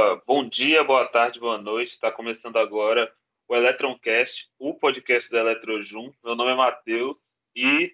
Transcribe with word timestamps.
Opa, 0.00 0.22
bom 0.26 0.48
dia, 0.48 0.82
boa 0.82 1.06
tarde, 1.06 1.38
boa 1.38 1.58
noite. 1.58 1.92
Está 1.92 2.10
começando 2.10 2.56
agora 2.56 3.12
o 3.46 3.54
Eletroncast, 3.54 4.48
o 4.58 4.72
podcast 4.72 5.30
da 5.30 5.40
Eletrojum. 5.40 6.10
Meu 6.24 6.34
nome 6.34 6.52
é 6.52 6.54
Matheus 6.54 7.18
e 7.54 7.92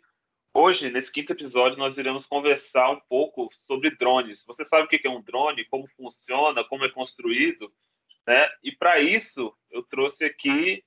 hoje, 0.55 0.89
nesse 0.89 1.11
quinto 1.11 1.33
episódio, 1.33 1.77
nós 1.77 1.99
iremos 1.99 2.25
conversar 2.25 2.93
um 2.93 3.01
pouco 3.09 3.51
sobre 3.67 3.91
drones. 3.91 4.45
Você 4.47 4.65
sabe 4.65 4.85
o 4.85 4.89
que 4.89 5.05
é 5.05 5.11
um 5.11 5.21
drone, 5.21 5.65
como 5.65 5.89
funciona, 5.97 6.63
como 6.63 6.85
é 6.85 6.89
construído? 6.91 7.73
Né? 8.25 8.49
E 8.63 8.71
para 8.71 9.01
isso, 9.01 9.53
eu 9.69 9.83
trouxe 9.83 10.25
aqui 10.25 10.85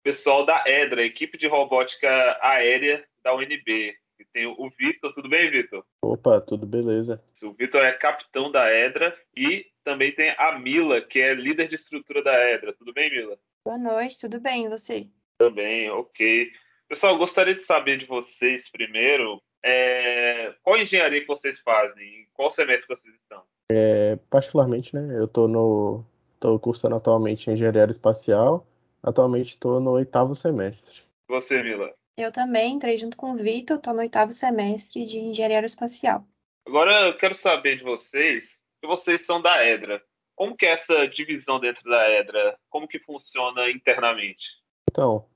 o 0.00 0.02
pessoal 0.02 0.44
da 0.44 0.64
EDRA, 0.66 1.04
equipe 1.04 1.38
de 1.38 1.46
robótica 1.46 2.38
aérea 2.42 3.06
da 3.22 3.32
UNB. 3.36 3.96
E 4.18 4.24
tem 4.24 4.46
o 4.46 4.70
Vitor. 4.78 5.12
Tudo 5.14 5.28
bem, 5.28 5.50
Vitor? 5.50 5.84
Opa, 6.02 6.40
tudo 6.40 6.66
beleza. 6.66 7.22
O 7.42 7.52
Vitor 7.52 7.82
é 7.82 7.92
capitão 7.92 8.50
da 8.50 8.72
EDRA 8.72 9.16
e 9.36 9.66
também 9.84 10.12
tem 10.12 10.30
a 10.38 10.58
Mila, 10.58 11.00
que 11.00 11.20
é 11.20 11.34
líder 11.34 11.68
de 11.68 11.76
estrutura 11.76 12.22
da 12.22 12.52
EDRA. 12.52 12.72
Tudo 12.72 12.92
bem, 12.92 13.10
Mila? 13.10 13.38
Boa 13.64 13.78
noite, 13.78 14.20
tudo 14.20 14.40
bem, 14.40 14.66
e 14.66 14.68
você? 14.68 15.06
Também, 15.38 15.90
ok. 15.90 16.50
Pessoal, 16.88 17.18
gostaria 17.18 17.54
de 17.54 17.62
saber 17.62 17.98
de 17.98 18.06
vocês 18.06 18.70
primeiro 18.70 19.42
é, 19.68 20.54
qual 20.62 20.78
engenharia 20.78 21.20
que 21.20 21.26
vocês 21.26 21.58
fazem, 21.58 22.20
em 22.20 22.28
qual 22.32 22.54
semestre 22.54 22.86
vocês 22.86 23.12
estão? 23.16 23.42
É, 23.68 24.16
particularmente, 24.30 24.94
né, 24.94 25.18
eu 25.18 25.24
estou 25.24 25.48
no 25.48 26.04
tô 26.38 26.56
cursando 26.60 26.94
atualmente 26.94 27.50
engenharia 27.50 27.80
aeroespacial, 27.80 28.64
atualmente 29.02 29.50
estou 29.50 29.80
no 29.80 29.90
oitavo 29.90 30.36
semestre. 30.36 31.02
Você, 31.28 31.60
Mila? 31.64 31.92
Eu 32.16 32.32
também 32.32 32.72
entrei 32.72 32.96
junto 32.96 33.14
com 33.14 33.32
o 33.32 33.36
Vitor, 33.36 33.76
estou 33.76 33.92
no 33.92 34.00
oitavo 34.00 34.32
semestre 34.32 35.04
de 35.04 35.18
engenharia 35.18 35.56
aeroespacial. 35.56 36.24
Agora 36.66 37.08
eu 37.08 37.18
quero 37.18 37.34
saber 37.34 37.76
de 37.76 37.84
vocês, 37.84 38.56
que 38.80 38.86
vocês 38.86 39.26
são 39.26 39.42
da 39.42 39.62
EDRA. 39.62 40.00
Como 40.34 40.56
que 40.56 40.64
é 40.64 40.72
essa 40.72 41.06
divisão 41.08 41.60
dentro 41.60 41.84
da 41.84 42.10
EDRA? 42.18 42.56
Como 42.70 42.88
que 42.88 42.98
funciona 43.00 43.70
internamente? 43.70 44.44
Então, 44.90 45.26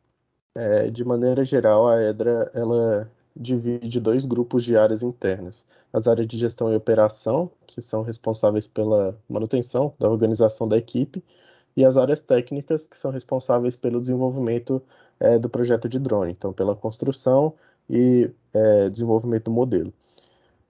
é, 0.56 0.88
de 0.90 1.04
maneira 1.04 1.44
geral, 1.44 1.86
a 1.86 2.02
EDRA 2.02 2.50
ela 2.54 3.12
divide 3.36 4.00
dois 4.00 4.24
grupos 4.24 4.64
de 4.64 4.74
áreas 4.74 5.02
internas. 5.02 5.66
As 5.92 6.08
áreas 6.08 6.26
de 6.26 6.38
gestão 6.38 6.72
e 6.72 6.76
operação, 6.76 7.52
que 7.66 7.82
são 7.82 8.02
responsáveis 8.02 8.66
pela 8.66 9.20
manutenção 9.28 9.94
da 9.98 10.08
organização 10.08 10.66
da 10.66 10.78
equipe, 10.78 11.22
e 11.76 11.84
as 11.84 11.98
áreas 11.98 12.22
técnicas, 12.22 12.86
que 12.86 12.96
são 12.96 13.10
responsáveis 13.10 13.76
pelo 13.76 14.00
desenvolvimento 14.00 14.82
é, 15.20 15.38
do 15.38 15.48
projeto 15.48 15.88
de 15.88 15.98
drone, 15.98 16.32
então 16.32 16.52
pela 16.52 16.74
construção 16.74 17.54
e 17.88 18.30
é, 18.54 18.88
desenvolvimento 18.88 19.44
do 19.44 19.50
modelo. 19.50 19.92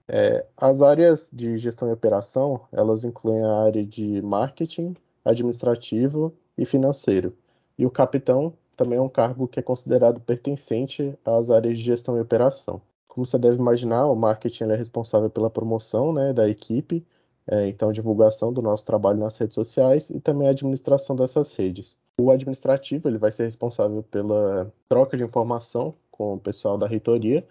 É, 0.08 0.44
as 0.56 0.82
áreas 0.82 1.30
de 1.32 1.56
gestão 1.56 1.88
e 1.88 1.92
operação, 1.92 2.62
elas 2.72 3.04
incluem 3.04 3.42
a 3.44 3.62
área 3.62 3.86
de 3.86 4.20
marketing, 4.22 4.96
administrativo 5.24 6.34
e 6.58 6.64
financeiro. 6.64 7.32
E 7.78 7.86
o 7.86 7.90
capitão 7.90 8.52
também 8.76 8.98
é 8.98 9.02
um 9.02 9.08
cargo 9.08 9.46
que 9.46 9.60
é 9.60 9.62
considerado 9.62 10.20
pertencente 10.20 11.16
às 11.24 11.50
áreas 11.50 11.78
de 11.78 11.84
gestão 11.84 12.16
e 12.16 12.20
operação. 12.20 12.82
Como 13.06 13.24
você 13.24 13.38
deve 13.38 13.56
imaginar, 13.56 14.06
o 14.06 14.16
marketing 14.16 14.64
é 14.64 14.76
responsável 14.76 15.30
pela 15.30 15.50
promoção 15.50 16.12
né, 16.12 16.32
da 16.32 16.48
equipe, 16.48 17.06
é, 17.46 17.68
então 17.68 17.92
divulgação 17.92 18.52
do 18.52 18.62
nosso 18.62 18.84
trabalho 18.84 19.18
nas 19.18 19.36
redes 19.36 19.54
sociais 19.54 20.10
e 20.10 20.18
também 20.18 20.48
a 20.48 20.50
administração 20.52 21.14
dessas 21.14 21.52
redes. 21.52 21.96
O 22.20 22.30
administrativo 22.30 23.08
ele 23.08 23.16
vai 23.16 23.32
ser 23.32 23.44
responsável 23.44 24.02
pela 24.02 24.70
troca 24.90 25.16
de 25.16 25.24
informação 25.24 25.94
com 26.10 26.34
o 26.34 26.38
pessoal 26.38 26.76
da 26.76 26.86
reitoria 26.86 27.42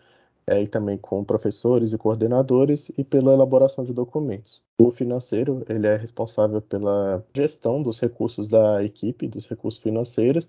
é, 0.46 0.62
e 0.62 0.68
também 0.68 0.96
com 0.96 1.24
professores 1.24 1.92
e 1.92 1.98
coordenadores 1.98 2.92
e 2.96 3.04
pela 3.04 3.34
elaboração 3.34 3.84
de 3.84 3.92
documentos. 3.92 4.64
O 4.80 4.92
financeiro 4.92 5.66
ele 5.68 5.88
é 5.88 5.96
responsável 5.96 6.62
pela 6.62 7.26
gestão 7.36 7.82
dos 7.82 8.00
recursos 8.00 8.48
da 8.48 8.84
equipe, 8.84 9.28
dos 9.28 9.48
recursos 9.48 9.82
financeiros, 9.82 10.48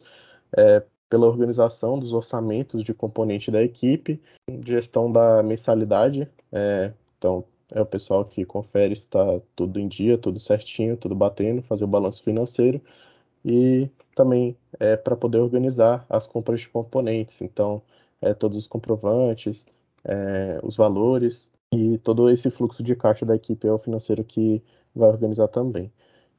é, 0.55 0.83
pela 1.09 1.27
organização 1.27 1.99
dos 1.99 2.13
orçamentos 2.13 2.85
de 2.85 2.93
componente 2.93 3.51
da 3.51 3.63
equipe, 3.63 4.21
gestão 4.67 5.11
da 5.11 5.43
mensalidade, 5.43 6.29
é, 6.53 6.93
então 7.17 7.43
é 7.73 7.81
o 7.81 7.87
pessoal 7.87 8.23
que 8.27 8.45
confere 8.45 8.95
se 8.95 9.05
está 9.05 9.41
tudo 9.57 9.81
em 9.81 9.89
dia, 9.89 10.19
tudo 10.19 10.39
certinho, 10.39 10.95
tudo 10.95 11.15
batendo, 11.15 11.63
fazer 11.63 11.85
o 11.85 11.89
balanço 11.89 12.23
financeiro 12.23 12.83
e 13.43 13.89
também 14.15 14.57
é 14.79 14.97
para 14.97 15.17
poder 15.17 15.39
organizar 15.39 16.05
as 16.09 16.27
compras 16.27 16.61
de 16.61 16.69
componentes, 16.69 17.41
então 17.41 17.83
é, 18.21 18.35
todos 18.35 18.57
os 18.59 18.67
comprovantes, 18.67 19.67
é, 20.05 20.61
os 20.63 20.77
valores 20.77 21.51
e 21.73 21.99
todo 21.99 22.29
esse 22.31 22.51
fluxo 22.51 22.83
de 22.83 22.97
caixa 22.97 23.25
da 23.25 23.37
equipe 23.37 23.67
é 23.67 23.73
o 23.73 23.79
financeiro 23.79 24.25
que 24.25 24.63
vai 24.95 25.09
organizar 25.09 25.49
também. 25.49 25.93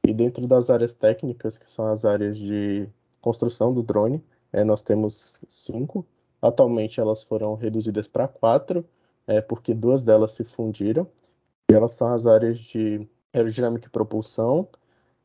E 0.06 0.12
dentro 0.12 0.46
das 0.46 0.68
áreas 0.68 0.94
técnicas, 0.94 1.56
que 1.56 1.70
são 1.70 1.86
as 1.86 2.04
áreas 2.04 2.36
de 2.36 2.88
construção 3.20 3.72
do 3.72 3.82
drone, 3.82 4.22
é, 4.52 4.64
nós 4.64 4.82
temos 4.82 5.34
cinco. 5.48 6.04
Atualmente 6.40 7.00
elas 7.00 7.22
foram 7.22 7.54
reduzidas 7.54 8.06
para 8.08 8.28
quatro, 8.28 8.84
é, 9.26 9.40
porque 9.40 9.72
duas 9.72 10.04
delas 10.04 10.32
se 10.32 10.44
fundiram. 10.44 11.06
E 11.70 11.74
elas 11.74 11.92
são 11.92 12.08
as 12.08 12.26
áreas 12.26 12.58
de 12.58 13.08
aerodinâmica 13.32 13.86
e 13.86 13.90
propulsão, 13.90 14.68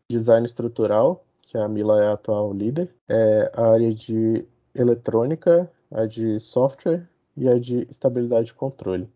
design 0.09 0.45
estrutural, 0.45 1.25
que 1.47 1.57
a 1.57 1.67
Mila 1.67 2.01
é 2.03 2.07
a 2.07 2.13
atual 2.13 2.53
líder, 2.53 2.93
é 3.07 3.51
a 3.55 3.71
área 3.71 3.93
de 3.93 4.45
eletrônica, 4.75 5.71
a 5.91 6.05
de 6.05 6.39
software 6.39 7.07
e 7.35 7.47
a 7.47 7.57
de 7.57 7.87
estabilidade 7.89 8.51
e 8.51 8.53
controle. 8.53 9.09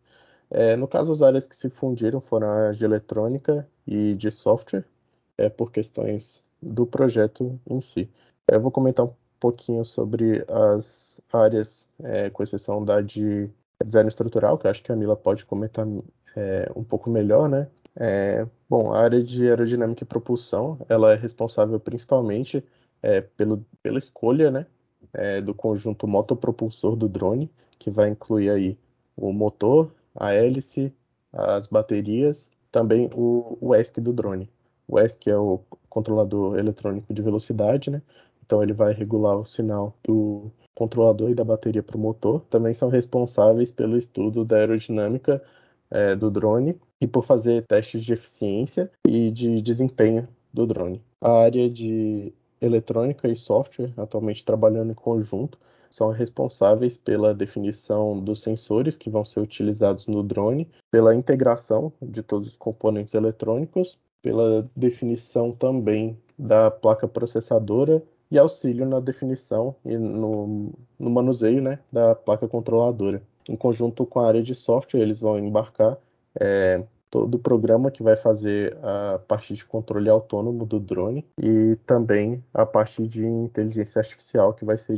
É, 0.49 0.75
no 0.75 0.87
caso, 0.87 1.11
as 1.11 1.21
áreas 1.21 1.47
que 1.47 1.55
se 1.55 1.69
fundiram 1.69 2.21
foram 2.21 2.49
as 2.49 2.77
de 2.77 2.85
eletrônica 2.85 3.67
e 3.85 4.15
de 4.15 4.31
software, 4.31 4.85
é, 5.37 5.49
por 5.49 5.71
questões 5.71 6.41
do 6.61 6.85
projeto 6.85 7.59
em 7.69 7.81
si. 7.81 8.09
Eu 8.47 8.61
vou 8.61 8.71
comentar 8.71 9.05
um 9.05 9.13
pouquinho 9.39 9.83
sobre 9.83 10.45
as 10.49 11.21
áreas, 11.31 11.87
é, 12.03 12.29
com 12.29 12.43
exceção 12.43 12.83
da 12.83 13.01
de 13.01 13.49
design 13.83 14.07
estrutural, 14.07 14.57
que 14.57 14.67
eu 14.67 14.71
acho 14.71 14.83
que 14.83 14.91
a 14.91 14.95
Mila 14.95 15.15
pode 15.15 15.45
comentar 15.45 15.85
é, 16.35 16.71
um 16.75 16.83
pouco 16.83 17.09
melhor, 17.09 17.49
né? 17.49 17.67
É, 17.95 18.47
bom, 18.69 18.93
a 18.93 18.99
área 19.01 19.21
de 19.23 19.47
aerodinâmica 19.47 20.03
e 20.03 20.07
propulsão, 20.07 20.79
ela 20.87 21.11
é 21.13 21.15
responsável 21.15 21.79
principalmente 21.79 22.63
é, 23.01 23.21
pelo, 23.21 23.65
pela 23.83 23.99
escolha, 23.99 24.49
né, 24.49 24.65
é, 25.13 25.41
do 25.41 25.53
conjunto 25.53 26.07
motopropulsor 26.07 26.95
do 26.95 27.09
drone, 27.09 27.51
que 27.77 27.89
vai 27.89 28.09
incluir 28.09 28.49
aí 28.49 28.77
o 29.15 29.33
motor, 29.33 29.93
a 30.15 30.33
hélice, 30.33 30.93
as 31.33 31.67
baterias, 31.67 32.51
também 32.71 33.09
o, 33.13 33.57
o 33.59 33.75
ESC 33.75 33.99
do 33.99 34.13
drone. 34.13 34.49
O 34.87 34.99
ESC 34.99 35.29
é 35.29 35.37
o 35.37 35.61
controlador 35.89 36.57
eletrônico 36.57 37.13
de 37.13 37.21
velocidade, 37.21 37.89
né? 37.89 38.01
Então 38.45 38.61
ele 38.61 38.73
vai 38.73 38.93
regular 38.93 39.37
o 39.37 39.45
sinal 39.45 39.95
do 40.03 40.51
controlador 40.75 41.29
e 41.29 41.35
da 41.35 41.43
bateria 41.43 41.83
para 41.83 41.97
o 41.97 41.99
motor. 41.99 42.41
Também 42.49 42.73
são 42.73 42.89
responsáveis 42.89 43.71
pelo 43.71 43.97
estudo 43.97 44.43
da 44.43 44.57
aerodinâmica 44.57 45.41
é, 45.91 46.15
do 46.15 46.31
drone 46.31 46.75
e 46.99 47.07
por 47.07 47.25
fazer 47.25 47.65
testes 47.65 48.03
de 48.03 48.13
eficiência 48.13 48.89
e 49.07 49.29
de 49.29 49.61
desempenho 49.61 50.27
do 50.53 50.65
drone. 50.65 51.01
A 51.19 51.31
área 51.31 51.69
de 51.69 52.33
eletrônica 52.59 53.27
e 53.27 53.35
software, 53.35 53.91
atualmente 53.97 54.45
trabalhando 54.45 54.91
em 54.91 54.95
conjunto, 54.95 55.57
são 55.91 56.09
responsáveis 56.09 56.97
pela 56.97 57.33
definição 57.33 58.17
dos 58.17 58.41
sensores 58.41 58.95
que 58.95 59.09
vão 59.09 59.25
ser 59.25 59.41
utilizados 59.41 60.07
no 60.07 60.23
drone, 60.23 60.69
pela 60.89 61.13
integração 61.13 61.91
de 62.01 62.23
todos 62.23 62.47
os 62.47 62.55
componentes 62.55 63.13
eletrônicos, 63.13 63.99
pela 64.21 64.69
definição 64.75 65.51
também 65.51 66.17
da 66.37 66.71
placa 66.71 67.07
processadora 67.07 68.01
e 68.29 68.39
auxílio 68.39 68.85
na 68.85 68.99
definição 68.99 69.75
e 69.83 69.97
no, 69.97 70.71
no 70.97 71.09
manuseio 71.09 71.61
né, 71.61 71.79
da 71.91 72.15
placa 72.15 72.47
controladora. 72.47 73.21
Em 73.47 73.55
conjunto 73.55 74.05
com 74.05 74.19
a 74.19 74.27
área 74.27 74.41
de 74.43 74.55
software, 74.55 75.01
eles 75.01 75.19
vão 75.19 75.37
embarcar 75.37 75.97
é, 76.39 76.83
todo 77.11 77.35
o 77.35 77.39
programa 77.39 77.91
que 77.91 78.01
vai 78.01 78.15
fazer 78.15 78.77
a 78.81 79.19
parte 79.27 79.53
de 79.53 79.65
controle 79.65 80.09
autônomo 80.09 80.65
do 80.65 80.79
drone 80.79 81.25
e 81.37 81.75
também 81.85 82.41
a 82.53 82.65
parte 82.65 83.05
de 83.05 83.25
inteligência 83.25 83.99
artificial 83.99 84.53
que 84.53 84.63
vai 84.63 84.77
ser 84.77 84.97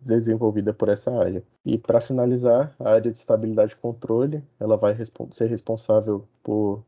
desenvolvida 0.00 0.74
por 0.74 0.88
essa 0.88 1.12
área. 1.12 1.42
E 1.64 1.78
para 1.78 2.00
finalizar, 2.00 2.74
a 2.80 2.90
área 2.90 3.12
de 3.12 3.16
estabilidade 3.16 3.74
e 3.74 3.76
controle, 3.76 4.42
ela 4.58 4.76
vai 4.76 4.96
ser 5.30 5.46
responsável 5.46 6.26
por 6.42 6.82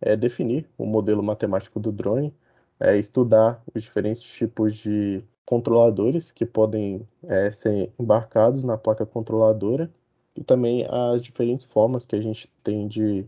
é, 0.00 0.16
definir 0.16 0.66
o 0.78 0.86
modelo 0.86 1.22
matemático 1.22 1.78
do 1.78 1.92
drone, 1.92 2.34
é, 2.80 2.96
estudar 2.96 3.62
os 3.74 3.82
diferentes 3.82 4.22
tipos 4.22 4.74
de 4.74 5.22
controladores 5.44 6.32
que 6.32 6.46
podem 6.46 7.06
é, 7.24 7.50
ser 7.50 7.92
embarcados 7.98 8.64
na 8.64 8.78
placa 8.78 9.04
controladora 9.04 9.90
e 10.36 10.42
também 10.42 10.86
as 10.88 11.22
diferentes 11.22 11.64
formas 11.64 12.04
que 12.04 12.16
a 12.16 12.20
gente 12.20 12.50
tem 12.62 12.88
de 12.88 13.24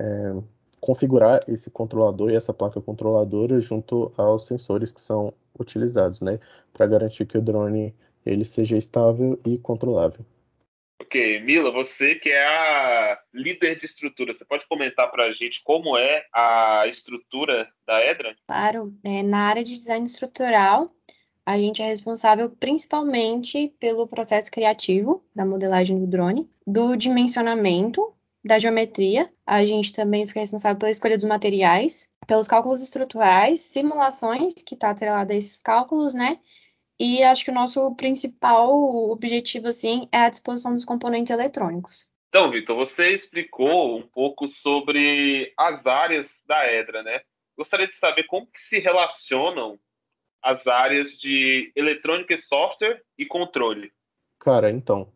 é, 0.00 0.34
configurar 0.80 1.40
esse 1.48 1.70
controlador 1.70 2.30
e 2.30 2.36
essa 2.36 2.52
placa 2.52 2.80
controladora 2.80 3.60
junto 3.60 4.12
aos 4.16 4.46
sensores 4.46 4.90
que 4.90 5.00
são 5.00 5.32
utilizados, 5.58 6.20
né, 6.20 6.38
para 6.72 6.86
garantir 6.86 7.26
que 7.26 7.38
o 7.38 7.42
drone 7.42 7.94
ele 8.24 8.44
seja 8.44 8.76
estável 8.76 9.40
e 9.46 9.58
controlável. 9.58 10.24
Ok, 11.00 11.40
Mila, 11.40 11.70
você 11.70 12.14
que 12.14 12.30
é 12.30 12.42
a 12.42 13.18
líder 13.34 13.78
de 13.78 13.86
estrutura, 13.86 14.32
você 14.32 14.44
pode 14.44 14.66
comentar 14.66 15.10
para 15.10 15.24
a 15.24 15.32
gente 15.32 15.60
como 15.62 15.98
é 15.98 16.24
a 16.32 16.84
estrutura 16.86 17.68
da 17.86 18.00
Edra? 18.04 18.34
Claro, 18.46 18.90
é, 19.04 19.22
na 19.22 19.48
área 19.48 19.62
de 19.62 19.72
design 19.72 20.06
estrutural, 20.06 20.86
a 21.44 21.58
gente 21.58 21.82
é 21.82 21.86
responsável 21.86 22.50
principalmente 22.50 23.74
pelo 23.80 24.06
processo 24.06 24.50
criativo 24.50 25.24
da 25.34 25.44
modelagem 25.44 25.98
do 25.98 26.06
drone, 26.06 26.48
do 26.66 26.96
dimensionamento, 26.96 28.14
da 28.44 28.58
geometria. 28.58 29.30
A 29.46 29.64
gente 29.64 29.92
também 29.92 30.26
fica 30.26 30.40
responsável 30.40 30.78
pela 30.78 30.90
escolha 30.90 31.16
dos 31.16 31.24
materiais, 31.24 32.08
pelos 32.26 32.46
cálculos 32.46 32.82
estruturais, 32.82 33.60
simulações, 33.60 34.54
que 34.54 34.74
está 34.74 34.90
atrelada 34.90 35.32
a 35.32 35.36
esses 35.36 35.60
cálculos, 35.60 36.14
né? 36.14 36.38
E 36.98 37.22
acho 37.24 37.44
que 37.44 37.50
o 37.50 37.54
nosso 37.54 37.94
principal 37.96 38.70
objetivo, 39.10 39.68
assim, 39.68 40.08
é 40.12 40.18
a 40.18 40.30
disposição 40.30 40.72
dos 40.72 40.84
componentes 40.84 41.32
eletrônicos. 41.32 42.08
Então, 42.28 42.50
Vitor, 42.50 42.76
você 42.76 43.10
explicou 43.10 43.98
um 43.98 44.06
pouco 44.06 44.46
sobre 44.46 45.52
as 45.58 45.84
áreas 45.84 46.30
da 46.46 46.72
Edra, 46.72 47.02
né? 47.02 47.20
Gostaria 47.56 47.88
de 47.88 47.94
saber 47.94 48.24
como 48.24 48.46
que 48.46 48.60
se 48.60 48.78
relacionam 48.78 49.78
as 50.42 50.66
áreas 50.66 51.12
de 51.18 51.72
eletrônica 51.76 52.34
e 52.34 52.38
software 52.38 53.02
e 53.16 53.24
controle. 53.24 53.92
Cara, 54.38 54.70
então, 54.70 55.08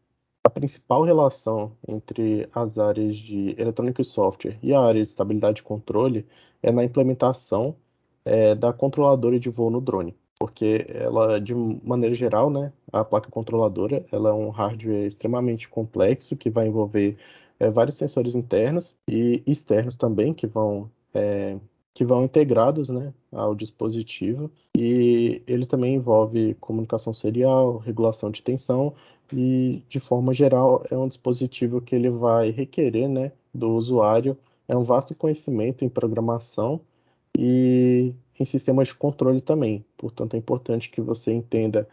a 0.44 0.50
principal 0.50 1.02
relação 1.02 1.76
entre 1.88 2.48
as 2.54 2.78
áreas 2.78 3.16
de 3.16 3.54
eletrônica 3.58 4.00
e 4.00 4.04
software 4.04 4.58
e 4.62 4.72
a 4.72 4.80
área 4.80 5.02
de 5.02 5.08
estabilidade 5.08 5.60
e 5.60 5.64
controle 5.64 6.26
é 6.62 6.70
na 6.70 6.84
implementação 6.84 7.76
é, 8.24 8.54
da 8.54 8.72
controladora 8.72 9.38
de 9.38 9.50
voo 9.50 9.70
no 9.70 9.80
drone 9.80 10.16
porque 10.38 10.86
ela, 10.88 11.40
de 11.40 11.54
maneira 11.54 12.14
geral, 12.14 12.50
né, 12.50 12.72
a 12.92 13.04
placa 13.04 13.30
controladora, 13.30 14.04
ela 14.12 14.30
é 14.30 14.32
um 14.32 14.50
hardware 14.50 15.06
extremamente 15.06 15.68
complexo 15.68 16.36
que 16.36 16.50
vai 16.50 16.66
envolver 16.66 17.16
é, 17.58 17.70
vários 17.70 17.96
sensores 17.96 18.34
internos 18.34 18.94
e 19.08 19.42
externos 19.46 19.96
também 19.96 20.34
que 20.34 20.46
vão 20.46 20.90
é, 21.14 21.56
que 21.96 22.04
vão 22.04 22.24
integrados, 22.24 22.90
né, 22.90 23.10
ao 23.32 23.54
dispositivo 23.54 24.50
e 24.76 25.42
ele 25.46 25.64
também 25.64 25.94
envolve 25.94 26.52
comunicação 26.60 27.10
serial, 27.14 27.78
regulação 27.78 28.30
de 28.30 28.42
tensão 28.42 28.92
e, 29.32 29.82
de 29.88 29.98
forma 29.98 30.34
geral, 30.34 30.84
é 30.90 30.96
um 30.96 31.08
dispositivo 31.08 31.80
que 31.80 31.94
ele 31.94 32.10
vai 32.10 32.50
requerer, 32.50 33.08
né, 33.08 33.32
do 33.54 33.70
usuário 33.70 34.36
é 34.68 34.76
um 34.76 34.82
vasto 34.82 35.14
conhecimento 35.14 35.86
em 35.86 35.88
programação 35.88 36.82
e 37.38 38.14
em 38.38 38.44
sistemas 38.44 38.88
de 38.88 38.94
controle 38.94 39.40
também. 39.40 39.82
Portanto, 39.96 40.34
é 40.34 40.36
importante 40.36 40.90
que 40.90 41.00
você 41.00 41.32
entenda 41.32 41.88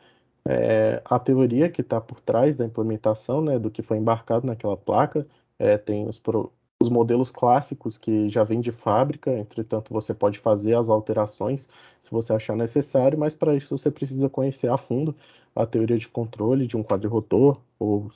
é, 0.46 1.02
a 1.06 1.18
teoria 1.18 1.70
que 1.70 1.80
está 1.80 2.02
por 2.02 2.20
trás 2.20 2.58
da 2.58 2.66
implementação, 2.66 3.42
né, 3.42 3.58
do 3.58 3.72
que 3.72 3.82
foi 3.82 3.98
embarcado 3.98 4.46
naquela 4.46 4.76
placa. 4.76 5.26
É, 5.58 5.78
tem 5.78 6.06
os, 6.08 6.20
pro, 6.20 6.52
os 6.84 6.90
modelos 6.90 7.32
clássicos 7.32 7.98
que 7.98 8.30
já 8.30 8.44
vêm 8.44 8.60
de 8.62 8.72
fábrica, 8.72 9.32
entretanto, 9.32 9.94
você 9.94 10.14
pode 10.14 10.40
fazer 10.40 10.76
as 10.76 10.90
alterações 10.90 11.70
se 12.02 12.12
você 12.12 12.34
achar 12.34 12.56
necessário, 12.58 13.18
mas 13.18 13.36
para 13.36 13.56
isso 13.56 13.78
você 13.78 13.90
precisa 13.90 14.30
conhecer 14.30 14.70
a 14.70 14.78
fundo 14.78 15.16
a 15.56 15.66
teoria 15.66 15.98
de 15.98 16.10
controle 16.10 16.68
de 16.68 16.76
um 16.76 16.84
quadrirotor 16.84 17.60
ou, 17.80 18.12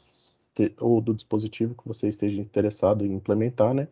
ou 0.81 1.02
do 1.02 1.14
dispositivo 1.14 1.75
que 1.75 1.88
você 1.88 2.08
esteja 2.10 2.42
interessado 2.42 3.06
em 3.06 3.14
implementar, 3.14 3.74
né? 3.74 3.88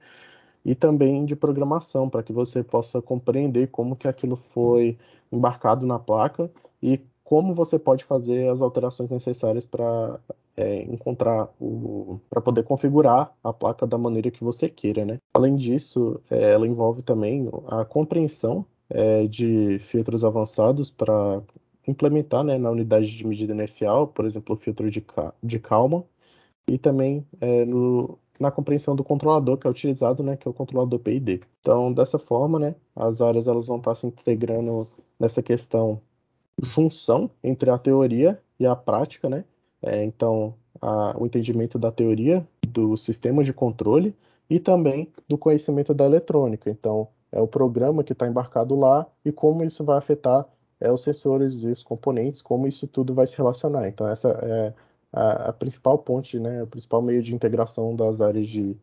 e 0.65 0.73
também 0.75 1.25
de 1.25 1.35
programação, 1.35 2.09
para 2.09 2.23
que 2.23 2.33
você 2.33 2.63
possa 2.63 3.01
compreender 3.01 3.67
como 3.67 3.95
que 3.95 4.07
aquilo 4.07 4.35
foi 4.35 4.97
embarcado 5.31 5.85
na 5.85 5.99
placa 5.99 6.51
e 6.81 6.99
como 7.23 7.53
você 7.53 7.77
pode 7.77 8.03
fazer 8.03 8.49
as 8.49 8.61
alterações 8.61 9.09
necessárias 9.09 9.65
para 9.65 10.19
é, 10.57 10.83
encontrar 10.83 11.49
o 11.59 12.19
para 12.29 12.41
poder 12.41 12.63
configurar 12.63 13.33
a 13.43 13.53
placa 13.53 13.85
da 13.85 13.97
maneira 13.97 14.31
que 14.31 14.43
você 14.43 14.69
queira, 14.69 15.05
né? 15.05 15.17
Além 15.33 15.55
disso, 15.55 16.21
é, 16.29 16.53
ela 16.53 16.67
envolve 16.67 17.01
também 17.01 17.49
a 17.67 17.83
compreensão 17.85 18.65
é, 18.89 19.27
de 19.27 19.79
filtros 19.79 20.23
avançados 20.23 20.91
para 20.91 21.41
implementar 21.87 22.43
né, 22.43 22.57
na 22.57 22.71
unidade 22.71 23.15
de 23.15 23.27
medida 23.27 23.53
inercial, 23.53 24.07
por 24.07 24.25
exemplo, 24.25 24.55
o 24.55 24.57
filtro 24.57 24.89
de, 24.89 25.05
de 25.43 25.59
Kalman, 25.59 26.03
e 26.67 26.77
também 26.77 27.25
é, 27.39 27.63
no, 27.65 28.17
na 28.39 28.51
compreensão 28.51 28.95
do 28.95 29.03
controlador 29.03 29.57
que 29.57 29.67
é 29.67 29.69
utilizado, 29.69 30.23
né, 30.23 30.35
que 30.35 30.47
é 30.47 30.51
o 30.51 30.53
controlador 30.53 30.99
PID. 30.99 31.41
Então, 31.61 31.93
dessa 31.93 32.17
forma, 32.17 32.59
né, 32.59 32.75
as 32.95 33.21
áreas 33.21 33.47
elas 33.47 33.67
vão 33.67 33.77
estar 33.77 33.95
se 33.95 34.07
integrando 34.07 34.87
nessa 35.19 35.43
questão 35.43 36.01
junção 36.59 37.29
entre 37.43 37.69
a 37.69 37.77
teoria 37.77 38.41
e 38.59 38.65
a 38.65 38.75
prática, 38.75 39.29
né? 39.29 39.43
É, 39.85 40.03
então, 40.03 40.55
a, 40.81 41.15
o 41.17 41.25
entendimento 41.27 41.77
da 41.77 41.91
teoria 41.91 42.45
do 42.67 42.97
sistema 42.97 43.43
de 43.43 43.53
controle 43.53 44.15
e 44.49 44.59
também 44.59 45.11
do 45.27 45.37
conhecimento 45.37 45.93
da 45.93 46.05
eletrônica. 46.05 46.69
Então, 46.69 47.07
é 47.31 47.39
o 47.39 47.47
programa 47.47 48.03
que 48.03 48.13
está 48.13 48.27
embarcado 48.27 48.75
lá 48.75 49.05
e 49.23 49.31
como 49.31 49.63
isso 49.63 49.83
vai 49.83 49.97
afetar 49.97 50.47
é, 50.79 50.91
os 50.91 51.01
sensores 51.01 51.61
e 51.63 51.67
os 51.67 51.83
componentes, 51.83 52.41
como 52.41 52.67
isso 52.67 52.87
tudo 52.87 53.13
vai 53.13 53.27
se 53.27 53.37
relacionar. 53.37 53.87
Então, 53.87 54.07
essa 54.07 54.29
é 54.41 54.73
a, 55.13 55.49
a 55.49 55.53
principal 55.53 55.99
ponte, 55.99 56.39
né, 56.39 56.63
o 56.63 56.67
principal 56.67 57.01
meio 57.01 57.21
de 57.21 57.35
integração 57.35 57.95
das 57.95 58.21
áreas 58.21 58.47
de 58.47 58.75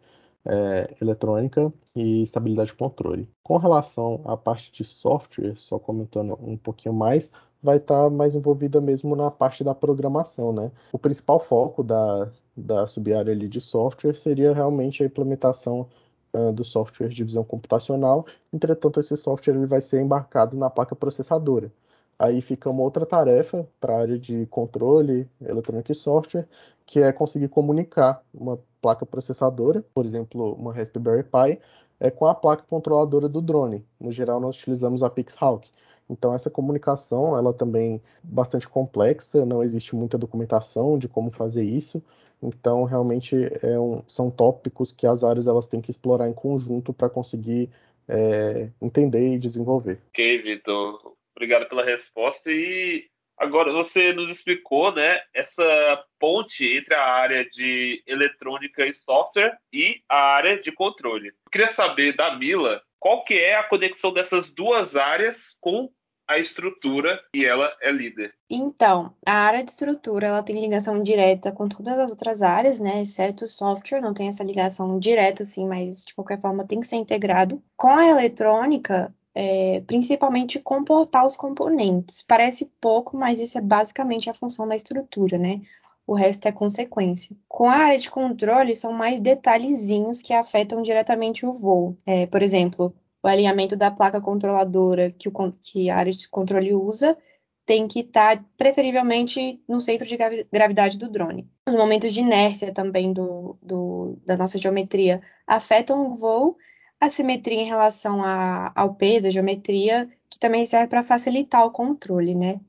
é, 0.45 0.95
eletrônica 1.01 1.73
e 1.95 2.23
estabilidade 2.23 2.71
de 2.71 2.77
controle. 2.77 3.29
Com 3.43 3.57
relação 3.57 4.21
à 4.25 4.37
parte 4.37 4.73
de 4.73 4.85
software, 4.85 5.57
só 5.57 5.79
comentando 5.79 6.39
um 6.41 6.57
pouquinho 6.57 6.95
mais, 6.95 7.31
vai 7.63 7.77
estar 7.77 8.05
tá 8.05 8.11
mais 8.11 8.35
envolvida 8.35 8.81
mesmo 8.81 9.15
na 9.17 9.31
parte 9.31 9.63
da 9.63 9.75
programação, 9.75 10.53
né? 10.53 10.71
O 10.93 10.99
principal 10.99 11.39
foco 11.41 11.83
da, 11.83 12.31
da 12.57 12.87
sub-área 12.87 13.37
de 13.37 13.61
software 13.61 14.15
seria 14.15 14.53
realmente 14.53 15.03
a 15.03 15.07
implementação 15.07 15.89
uh, 16.35 16.53
do 16.53 16.65
software 16.65 17.09
de 17.09 17.25
visão 17.25 17.45
computacional. 17.45 18.27
Entretanto, 18.53 19.01
esse 19.01 19.17
software 19.17 19.55
ele 19.55 19.67
vai 19.67 19.81
ser 19.81 20.01
embarcado 20.01 20.57
na 20.57 20.69
placa 20.71 20.97
processadora. 20.97 21.73
Aí 22.19 22.41
fica 22.41 22.71
uma 22.71 22.83
outra 22.83 23.05
tarefa 23.05 23.67
para 23.81 23.95
a 23.95 24.01
área 24.01 24.19
de 24.19 24.47
controle, 24.47 25.29
eletrônica 25.41 25.91
e 25.91 25.95
software, 25.95 26.47
que 26.87 27.01
é 27.01 27.13
conseguir 27.13 27.49
comunicar 27.49 28.23
uma 28.33 28.59
placa 28.81 29.05
processadora, 29.07 29.85
por 29.95 30.05
exemplo, 30.05 30.55
uma 30.55 30.73
Raspberry 30.73 31.25
Pi, 31.25 31.61
é, 31.99 32.11
com 32.11 32.27
a 32.27 32.35
placa 32.35 32.65
controladora 32.69 33.29
do 33.29 33.41
drone. 33.41 33.85
No 33.99 34.13
geral, 34.13 34.41
nós 34.41 34.57
utilizamos 34.57 35.03
a 35.03 35.11
Pixhawk. 35.11 35.69
Então, 36.13 36.35
essa 36.35 36.51
comunicação, 36.51 37.37
ela 37.37 37.53
também 37.53 37.97
é 37.97 38.01
bastante 38.23 38.69
complexa, 38.69 39.47
não 39.47 39.63
existe 39.63 39.97
muita 39.97 40.19
documentação 40.19 40.99
de 40.99 41.09
como 41.09 41.31
fazer 41.31 41.65
isso. 41.65 42.03
Então, 42.43 42.85
realmente, 42.85 43.37
é 43.63 43.79
um, 43.79 44.03
são 44.07 44.31
tópicos 44.31 44.93
que 44.93 45.07
as 45.07 45.25
áreas 45.25 45.47
elas 45.47 45.69
têm 45.69 45.81
que 45.81 45.91
explorar 45.91 46.29
em 46.29 46.35
conjunto 46.35 46.93
para 46.93 47.09
conseguir 47.09 47.71
é, 48.09 48.69
entender 48.81 49.35
e 49.35 49.39
desenvolver. 49.39 50.01
Ok, 50.09 50.43
Vitor. 50.43 51.15
Obrigado 51.35 51.69
pela 51.69 51.85
resposta. 51.85 52.51
E 52.51 53.07
agora 53.39 53.73
você 53.73 54.13
nos 54.13 54.37
explicou, 54.37 54.93
né, 54.93 55.21
essa 55.33 56.05
ponte 56.19 56.65
entre 56.65 56.95
a 56.95 57.05
área 57.05 57.45
de 57.49 58.03
eletrônica 58.07 58.85
e 58.87 58.93
software 58.93 59.57
e 59.73 60.01
a 60.09 60.35
área 60.35 60.61
de 60.61 60.73
controle. 60.73 61.29
Eu 61.29 61.51
queria 61.51 61.71
saber 61.71 62.15
da 62.15 62.37
Mila 62.37 62.83
qual 62.99 63.25
que 63.25 63.35
é 63.35 63.57
a 63.57 63.65
conexão 63.65 64.13
dessas 64.13 64.49
duas 64.51 64.95
áreas 64.95 65.57
com 65.61 65.91
a 66.33 66.39
estrutura 66.39 67.21
e 67.35 67.45
ela 67.45 67.71
é 67.81 67.91
líder. 67.91 68.33
Então, 68.49 69.15
a 69.27 69.33
área 69.33 69.63
de 69.63 69.71
estrutura 69.71 70.27
ela 70.27 70.43
tem 70.43 70.61
ligação 70.61 71.03
direta 71.03 71.53
com 71.53 71.69
todas 71.69 71.99
as 71.99 72.11
outras 72.11 72.43
áreas, 72.43 72.81
né? 72.81 73.03
Exceto 73.03 73.45
o 73.45 73.49
software, 73.49 74.01
não 74.01 74.15
tem 74.15 74.29
essa 74.29 74.45
ligação 74.45 74.99
direta, 74.99 75.43
assim, 75.43 75.67
mas 75.67 76.05
de 76.05 76.15
qualquer 76.15 76.41
forma 76.41 76.67
tem 76.67 76.81
que 76.81 76.87
ser 76.87 76.97
integrado. 76.97 77.63
Com 77.77 77.89
a 77.89 78.07
eletrônica, 78.07 79.15
é, 79.35 79.83
principalmente 79.87 80.59
comportar 80.59 81.27
os 81.27 81.37
componentes. 81.37 82.23
Parece 82.23 82.71
pouco, 82.81 83.17
mas 83.17 83.41
isso 83.41 83.59
é 83.59 83.61
basicamente 83.61 84.29
a 84.29 84.35
função 84.35 84.67
da 84.69 84.77
estrutura, 84.77 85.39
né? 85.39 85.61
O 86.07 86.15
resto 86.15 86.47
é 86.49 86.53
consequência. 86.53 87.37
Com 87.49 87.69
a 87.69 87.75
área 87.75 87.99
de 87.99 88.11
controle, 88.11 88.75
são 88.75 88.93
mais 88.93 89.21
detalhezinhos 89.21 90.21
que 90.21 90.33
afetam 90.33 90.83
diretamente 90.83 91.47
o 91.47 91.53
voo. 91.53 91.97
É, 92.05 92.27
por 92.27 92.43
exemplo, 92.43 92.93
o 93.23 93.29
alinhamento 93.29 93.77
da 93.77 93.91
placa 93.91 94.21
controladora 94.21 95.11
que, 95.11 95.29
o, 95.29 95.33
que 95.61 95.89
a 95.89 95.97
área 95.97 96.13
de 96.13 96.29
controle 96.29 96.75
usa 96.75 97.17
tem 97.65 97.87
que 97.87 98.01
estar 98.01 98.37
tá, 98.37 98.45
preferivelmente 98.57 99.63
no 99.69 99.81
centro 99.81 100.07
de 100.07 100.17
gravidade 100.53 100.99
do 100.99 101.09
drone. 101.09 101.49
Os 101.69 101.75
momentos 101.75 102.13
de 102.13 102.21
inércia 102.21 102.73
também 102.73 103.13
do, 103.13 103.57
do, 103.63 104.19
da 104.27 104.37
nossa 104.37 104.59
geometria 104.59 105.21
afetam 105.47 106.11
o 106.11 106.15
voo 106.15 106.57
a 107.03 107.09
simetria 107.09 107.61
em 107.61 107.67
relação 107.67 108.23
a, 108.23 108.73
ao 108.77 108.95
peso, 108.95 109.27
a 109.27 109.31
geometria, 109.31 110.09
que 110.31 110.39
também 110.39 110.65
serve 110.65 110.87
para 110.87 111.03
facilitar 111.03 111.67
o 111.67 111.73
controle, 111.73 112.33
né? 112.33 112.61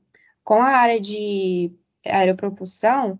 Com 0.42 0.60
a 0.60 0.70
área 0.70 0.98
de 0.98 1.70
aeropropulsão, 2.04 3.16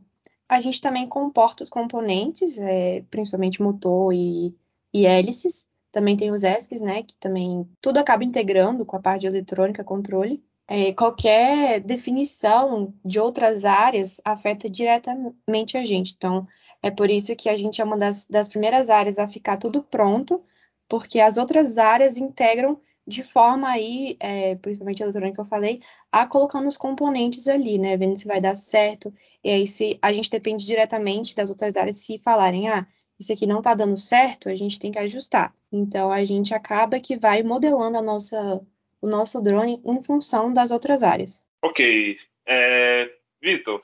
a 0.48 0.58
gente 0.58 0.80
também 0.80 1.06
comporta 1.06 1.62
os 1.62 1.70
componentes, 1.70 2.58
é, 2.58 3.04
principalmente 3.12 3.62
motor 3.62 4.12
e, 4.12 4.56
e 4.92 5.06
hélices. 5.06 5.68
Também 5.94 6.16
tem 6.16 6.30
os 6.30 6.42
ESCs, 6.42 6.80
né? 6.82 7.02
Que 7.04 7.16
também 7.18 7.68
tudo 7.80 7.98
acaba 7.98 8.24
integrando 8.24 8.84
com 8.84 8.96
a 8.96 9.00
parte 9.00 9.22
de 9.22 9.28
eletrônica, 9.28 9.84
controle. 9.84 10.42
É, 10.66 10.92
qualquer 10.92 11.80
definição 11.80 12.92
de 13.04 13.20
outras 13.20 13.64
áreas 13.64 14.20
afeta 14.24 14.68
diretamente 14.68 15.76
a 15.76 15.84
gente. 15.84 16.14
Então, 16.16 16.46
É 16.82 16.90
por 16.90 17.10
isso 17.10 17.34
que 17.36 17.48
a 17.48 17.56
gente 17.56 17.80
é 17.80 17.84
uma 17.84 17.96
das, 17.96 18.26
das 18.26 18.48
primeiras 18.48 18.90
áreas 18.90 19.18
a 19.18 19.26
ficar 19.26 19.56
tudo 19.56 19.82
pronto, 19.82 20.42
porque 20.88 21.18
as 21.20 21.38
outras 21.38 21.78
áreas 21.78 22.18
integram 22.18 22.78
de 23.06 23.22
forma 23.22 23.68
aí, 23.68 24.16
é, 24.20 24.54
principalmente 24.56 25.02
a 25.02 25.06
eletrônica 25.06 25.34
que 25.34 25.40
eu 25.40 25.44
falei, 25.44 25.80
a 26.12 26.26
colocando 26.26 26.68
os 26.68 26.76
componentes 26.76 27.48
ali, 27.48 27.78
né? 27.78 27.96
Vendo 27.96 28.16
se 28.16 28.26
vai 28.26 28.40
dar 28.40 28.54
certo. 28.56 29.12
E 29.42 29.50
aí, 29.50 29.66
se 29.66 29.98
a 30.02 30.12
gente 30.12 30.30
depende 30.30 30.66
diretamente 30.66 31.34
das 31.34 31.50
outras 31.50 31.76
áreas, 31.76 31.96
se 32.04 32.18
falarem, 32.18 32.68
ah, 32.68 32.86
isso 33.18 33.32
aqui 33.32 33.46
não 33.46 33.62
tá 33.62 33.74
dando 33.74 33.96
certo, 33.96 34.48
a 34.48 34.54
gente 34.54 34.78
tem 34.78 34.90
que 34.90 34.98
ajustar. 34.98 35.54
Então, 35.72 36.10
a 36.10 36.24
gente 36.24 36.54
acaba 36.54 37.00
que 37.00 37.16
vai 37.16 37.42
modelando 37.42 37.98
a 37.98 38.02
nossa, 38.02 38.60
o 39.00 39.08
nosso 39.08 39.40
drone 39.40 39.80
em 39.84 40.02
função 40.02 40.52
das 40.52 40.70
outras 40.70 41.02
áreas. 41.02 41.44
Ok. 41.62 42.18
É, 42.46 43.10
Vitor, 43.40 43.82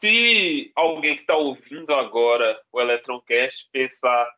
se 0.00 0.72
alguém 0.74 1.16
que 1.16 1.22
está 1.22 1.36
ouvindo 1.36 1.92
agora 1.92 2.60
o 2.72 2.80
Electroncast 2.80 3.68
pensar, 3.72 4.28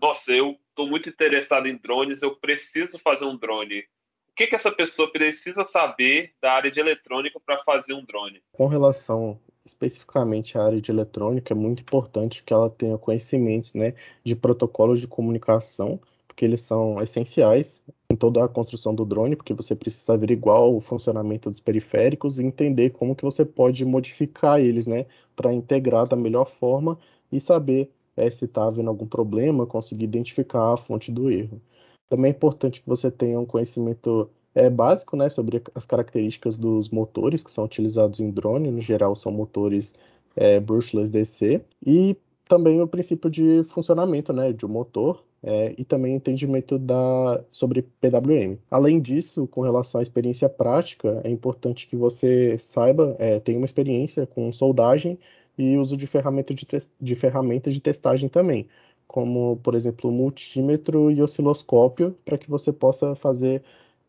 nossa, 0.00 0.32
eu 0.32 0.58
estou 0.68 0.86
muito 0.88 1.08
interessado 1.08 1.66
em 1.66 1.76
drones, 1.76 2.20
eu 2.20 2.36
preciso 2.36 2.98
fazer 2.98 3.24
um 3.24 3.36
drone. 3.36 3.80
O 4.28 4.34
que, 4.36 4.48
que 4.48 4.56
essa 4.56 4.72
pessoa 4.72 5.10
precisa 5.12 5.64
saber 5.64 6.34
da 6.42 6.52
área 6.52 6.70
de 6.70 6.80
eletrônica 6.80 7.38
para 7.38 7.62
fazer 7.62 7.92
um 7.94 8.04
drone? 8.04 8.42
Com 8.52 8.66
relação 8.66 9.40
especificamente 9.64 10.58
à 10.58 10.64
área 10.64 10.80
de 10.80 10.90
eletrônica, 10.90 11.52
é 11.52 11.56
muito 11.56 11.80
importante 11.80 12.42
que 12.44 12.52
ela 12.52 12.68
tenha 12.68 12.98
conhecimentos 12.98 13.72
né, 13.72 13.94
de 14.22 14.36
protocolos 14.36 15.00
de 15.00 15.08
comunicação, 15.08 15.98
porque 16.26 16.44
eles 16.44 16.60
são 16.60 17.00
essenciais 17.02 17.82
em 18.10 18.16
toda 18.16 18.44
a 18.44 18.48
construção 18.48 18.94
do 18.94 19.04
drone, 19.04 19.36
porque 19.36 19.54
você 19.54 19.74
precisa 19.74 20.12
averiguar 20.14 20.60
o 20.62 20.80
funcionamento 20.80 21.50
dos 21.50 21.60
periféricos 21.60 22.38
e 22.38 22.44
entender 22.44 22.90
como 22.90 23.14
que 23.16 23.24
você 23.24 23.44
pode 23.44 23.84
modificar 23.84 24.60
eles, 24.60 24.86
né, 24.86 25.06
para 25.34 25.52
integrar 25.52 26.06
da 26.06 26.16
melhor 26.16 26.46
forma 26.46 26.98
e 27.32 27.40
saber 27.40 27.90
é, 28.16 28.30
se 28.30 28.44
está 28.44 28.66
havendo 28.66 28.90
algum 28.90 29.06
problema, 29.06 29.66
conseguir 29.66 30.04
identificar 30.04 30.72
a 30.74 30.76
fonte 30.76 31.10
do 31.10 31.30
erro. 31.30 31.60
Também 32.08 32.30
é 32.30 32.34
importante 32.34 32.80
que 32.80 32.88
você 32.88 33.10
tenha 33.10 33.40
um 33.40 33.46
conhecimento 33.46 34.30
é, 34.54 34.70
básico 34.70 35.16
né, 35.16 35.28
sobre 35.28 35.62
as 35.74 35.84
características 35.84 36.56
dos 36.56 36.88
motores 36.90 37.42
que 37.42 37.50
são 37.50 37.64
utilizados 37.64 38.20
em 38.20 38.30
drone, 38.30 38.70
no 38.70 38.80
geral 38.80 39.14
são 39.14 39.32
motores 39.32 39.94
é, 40.36 40.60
brushless 40.60 41.10
DC, 41.10 41.60
e 41.84 42.16
também 42.48 42.80
o 42.80 42.86
princípio 42.86 43.30
de 43.30 43.62
funcionamento 43.64 44.32
né, 44.32 44.52
de 44.52 44.64
um 44.66 44.68
motor 44.68 45.24
é, 45.42 45.74
e 45.76 45.84
também 45.84 46.14
entendimento 46.14 46.78
da, 46.78 47.42
sobre 47.50 47.82
PWM. 47.82 48.56
Além 48.70 49.00
disso, 49.00 49.46
com 49.46 49.60
relação 49.60 50.00
à 50.00 50.02
experiência 50.02 50.48
prática, 50.48 51.20
é 51.24 51.30
importante 51.30 51.86
que 51.86 51.96
você 51.96 52.56
saiba, 52.58 53.14
é, 53.18 53.40
tenha 53.40 53.58
uma 53.58 53.66
experiência 53.66 54.26
com 54.26 54.52
soldagem 54.52 55.18
e 55.56 55.76
uso 55.76 55.96
de, 55.96 56.06
ferramenta 56.06 56.54
de, 56.54 56.66
de 57.00 57.14
ferramentas 57.14 57.74
de 57.74 57.80
testagem 57.80 58.28
também, 58.28 58.66
como, 59.06 59.56
por 59.62 59.74
exemplo, 59.74 60.10
multímetro 60.10 61.10
e 61.10 61.22
osciloscópio, 61.22 62.16
para 62.24 62.38
que 62.38 62.50
você 62.50 62.72
possa 62.72 63.14
fazer 63.14 63.62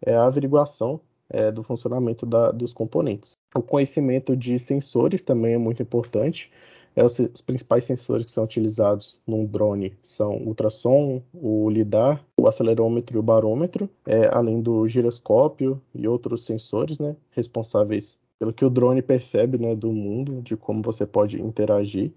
é, 0.06 0.16
a 0.16 0.26
averiguação 0.26 1.02
é, 1.30 1.52
do 1.52 1.64
funcionamento 1.64 2.26
da, 2.26 2.52
dos 2.52 2.74
componentes. 2.74 3.34
O 3.56 3.62
conhecimento 3.62 4.36
de 4.36 4.60
sensores 4.60 5.24
também 5.24 5.54
é 5.54 5.58
muito 5.58 5.82
importante. 5.82 6.52
É, 6.96 7.04
os, 7.04 7.20
os, 7.20 7.42
principais 7.42 7.84
sensores 7.84 8.26
que 8.26 8.32
são 8.32 8.46
utilizados 8.46 9.20
num 9.28 9.46
drone 9.46 9.94
são 10.02 10.38
o 10.38 10.48
ultrassom, 10.48 11.22
o 11.34 11.70
lidar, 11.70 12.24
o 12.40 12.48
acelerômetro 12.48 13.18
e 13.18 13.20
o 13.20 13.24
barômetro, 13.24 13.90
é, 14.06 14.30
além 14.34 14.62
do 14.62 14.88
giroscópio 14.88 15.82
e 15.94 16.08
outros 16.08 16.46
sensores 16.46 16.98
né, 16.98 17.16
responsáveis 17.32 18.18
pelo 18.40 18.54
que 18.54 18.64
o 18.64 18.70
drone 18.70 19.02
percebe 19.02 19.58
né, 19.58 19.76
do 19.76 19.92
mundo, 19.92 20.42
de 20.42 20.56
como 20.56 20.82
você 20.82 21.06
pode 21.06 21.42
interagir. 21.42 22.14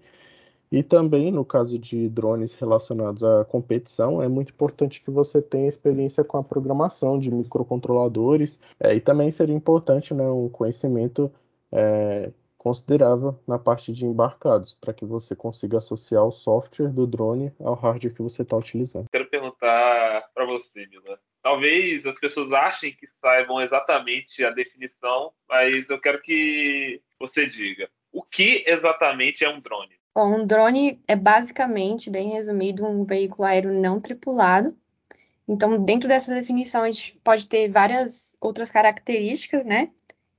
E 0.71 0.83
também, 0.83 1.31
no 1.31 1.43
caso 1.43 1.79
de 1.79 2.07
drones 2.09 2.53
relacionados 2.53 3.23
à 3.23 3.43
competição, 3.45 4.21
é 4.21 4.27
muito 4.27 4.51
importante 4.51 5.01
que 5.01 5.09
você 5.09 5.41
tenha 5.41 5.67
experiência 5.67 6.23
com 6.23 6.37
a 6.37 6.43
programação 6.43 7.17
de 7.17 7.31
microcontroladores, 7.31 8.59
é, 8.79 8.93
e 8.93 8.99
também 8.99 9.31
seria 9.31 9.55
importante 9.55 10.13
né, 10.13 10.29
um 10.29 10.47
conhecimento 10.47 11.31
é, 11.71 12.31
considerável 12.57 13.39
na 13.47 13.57
parte 13.57 13.91
de 13.91 14.05
embarcados, 14.05 14.75
para 14.75 14.93
que 14.93 15.05
você 15.05 15.35
consiga 15.35 15.77
associar 15.77 16.23
o 16.23 16.31
software 16.31 16.89
do 16.89 17.07
drone 17.07 17.51
ao 17.59 17.73
hardware 17.73 18.13
que 18.13 18.21
você 18.21 18.43
está 18.43 18.55
utilizando. 18.55 19.07
Quero 19.11 19.27
perguntar 19.29 20.29
para 20.35 20.45
você, 20.45 20.85
Mila. 20.85 21.19
Talvez 21.41 22.05
as 22.05 22.19
pessoas 22.19 22.51
achem 22.51 22.91
que 22.91 23.07
saibam 23.21 23.61
exatamente 23.61 24.43
a 24.43 24.51
definição, 24.51 25.31
mas 25.47 25.89
eu 25.89 25.99
quero 25.99 26.21
que 26.21 27.01
você 27.17 27.47
diga 27.47 27.89
o 28.11 28.23
que 28.23 28.63
exatamente 28.67 29.43
é 29.43 29.49
um 29.49 29.59
drone. 29.59 29.98
Bom, 30.13 30.39
um 30.39 30.45
drone 30.45 30.99
é 31.07 31.15
basicamente, 31.15 32.09
bem 32.09 32.31
resumido, 32.31 32.85
um 32.85 33.05
veículo 33.05 33.47
aéreo 33.47 33.73
não 33.73 33.99
tripulado. 33.99 34.75
Então, 35.47 35.83
dentro 35.83 36.07
dessa 36.07 36.33
definição, 36.33 36.83
a 36.83 36.91
gente 36.91 37.19
pode 37.23 37.47
ter 37.47 37.69
várias 37.71 38.35
outras 38.39 38.69
características, 38.69 39.65
né? 39.65 39.89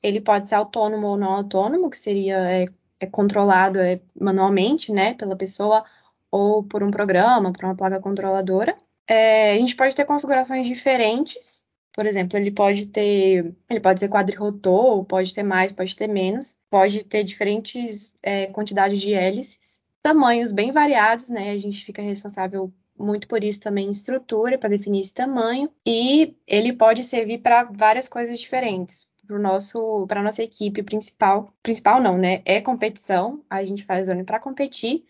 Ele 0.03 0.21
pode 0.21 0.49
ser 0.49 0.55
autônomo 0.55 1.09
ou 1.09 1.17
não 1.17 1.33
autônomo, 1.33 1.91
que 1.91 1.99
seria 1.99 2.39
é, 2.51 2.65
é 3.01 3.07
controlado 3.07 3.79
é, 3.81 4.01
manualmente, 4.21 4.93
né, 4.93 5.15
pela 5.15 5.37
pessoa 5.37 5.85
ou 6.31 6.63
por 6.63 6.83
um 6.85 6.91
programa, 6.91 7.53
por 7.53 7.65
uma 7.65 7.77
placa 7.77 7.99
controladora. 8.01 8.77
É, 9.09 9.53
a 9.53 9.57
gente 9.57 9.75
pode 9.75 9.97
ter 9.97 10.05
configurações 10.05 10.67
diferentes. 10.67 11.65
Por 11.93 12.07
exemplo, 12.07 12.39
ele 12.39 12.53
pode 12.53 12.87
ter, 12.87 13.53
ele 13.69 13.81
pode 13.81 13.99
ser 13.99 14.09
quadrirotor, 14.09 15.05
pode 15.05 15.35
ter 15.35 15.43
mais, 15.43 15.73
pode 15.73 15.97
ter 15.97 16.07
menos, 16.07 16.59
pode 16.71 17.05
ter 17.05 17.25
diferentes 17.25 18.15
é, 18.23 18.47
quantidades 18.47 19.01
de 19.01 19.13
hélices, 19.13 19.83
tamanhos 20.03 20.53
bem 20.53 20.73
variados, 20.73 21.29
né? 21.29 21.51
A 21.51 21.59
gente 21.59 21.85
fica 21.85 22.01
responsável 22.01 22.73
muito 22.97 23.27
por 23.29 23.43
isso 23.43 23.61
também 23.61 23.89
em 23.89 23.91
estrutura 23.91 24.59
para 24.59 24.69
definir 24.71 25.01
esse 25.01 25.15
tamanho 25.15 25.71
e 25.87 26.35
ele 26.47 26.73
pode 26.73 27.03
servir 27.03 27.39
para 27.39 27.65
várias 27.65 28.07
coisas 28.07 28.39
diferentes 28.39 29.09
para 29.27 29.39
nosso 29.39 30.07
para 30.07 30.23
nossa 30.23 30.43
equipe 30.43 30.83
principal 30.83 31.47
principal 31.63 32.03
não 32.03 32.19
né 32.19 32.43
é 32.45 32.61
competição 32.61 33.43
a 33.49 33.65
gente 33.65 33.85
faz 33.85 34.07
drone 34.07 34.23
para 34.23 34.39
competir 34.39 35.03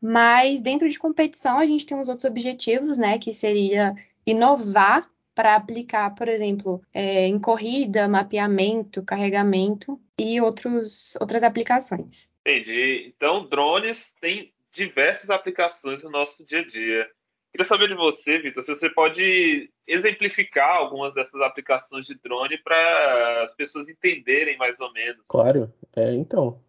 mas 0.00 0.60
dentro 0.60 0.88
de 0.88 0.98
competição 0.98 1.58
a 1.58 1.66
gente 1.66 1.84
tem 1.84 2.00
os 2.00 2.08
outros 2.08 2.24
objetivos, 2.24 2.96
né? 2.96 3.18
Que 3.18 3.32
seria 3.32 3.92
inovar 4.24 5.06
para 5.34 5.54
aplicar, 5.54 6.14
por 6.14 6.28
exemplo, 6.28 6.80
é, 6.92 7.26
em 7.26 7.38
corrida, 7.38 8.08
mapeamento, 8.08 9.04
carregamento 9.04 10.00
e 10.18 10.40
outros, 10.40 11.16
outras 11.20 11.42
aplicações. 11.42 12.30
Entendi. 12.46 13.12
Então, 13.16 13.46
drones 13.48 13.98
têm 14.20 14.52
diversas 14.72 15.30
aplicações 15.30 16.02
no 16.02 16.10
nosso 16.10 16.44
dia 16.46 16.60
a 16.60 16.66
dia. 16.66 17.08
Queria 17.52 17.66
saber 17.66 17.88
de 17.88 17.94
você, 17.94 18.38
Vitor, 18.38 18.62
se 18.62 18.68
você 18.68 18.88
pode 18.90 19.70
exemplificar 19.86 20.76
algumas 20.76 21.12
dessas 21.14 21.40
aplicações 21.40 22.06
de 22.06 22.14
drone 22.14 22.56
para 22.58 23.44
as 23.44 23.54
pessoas 23.56 23.88
entenderem 23.88 24.56
mais 24.56 24.78
ou 24.78 24.92
menos. 24.92 25.22
Claro. 25.26 25.72
É, 25.96 26.12
então, 26.12 26.60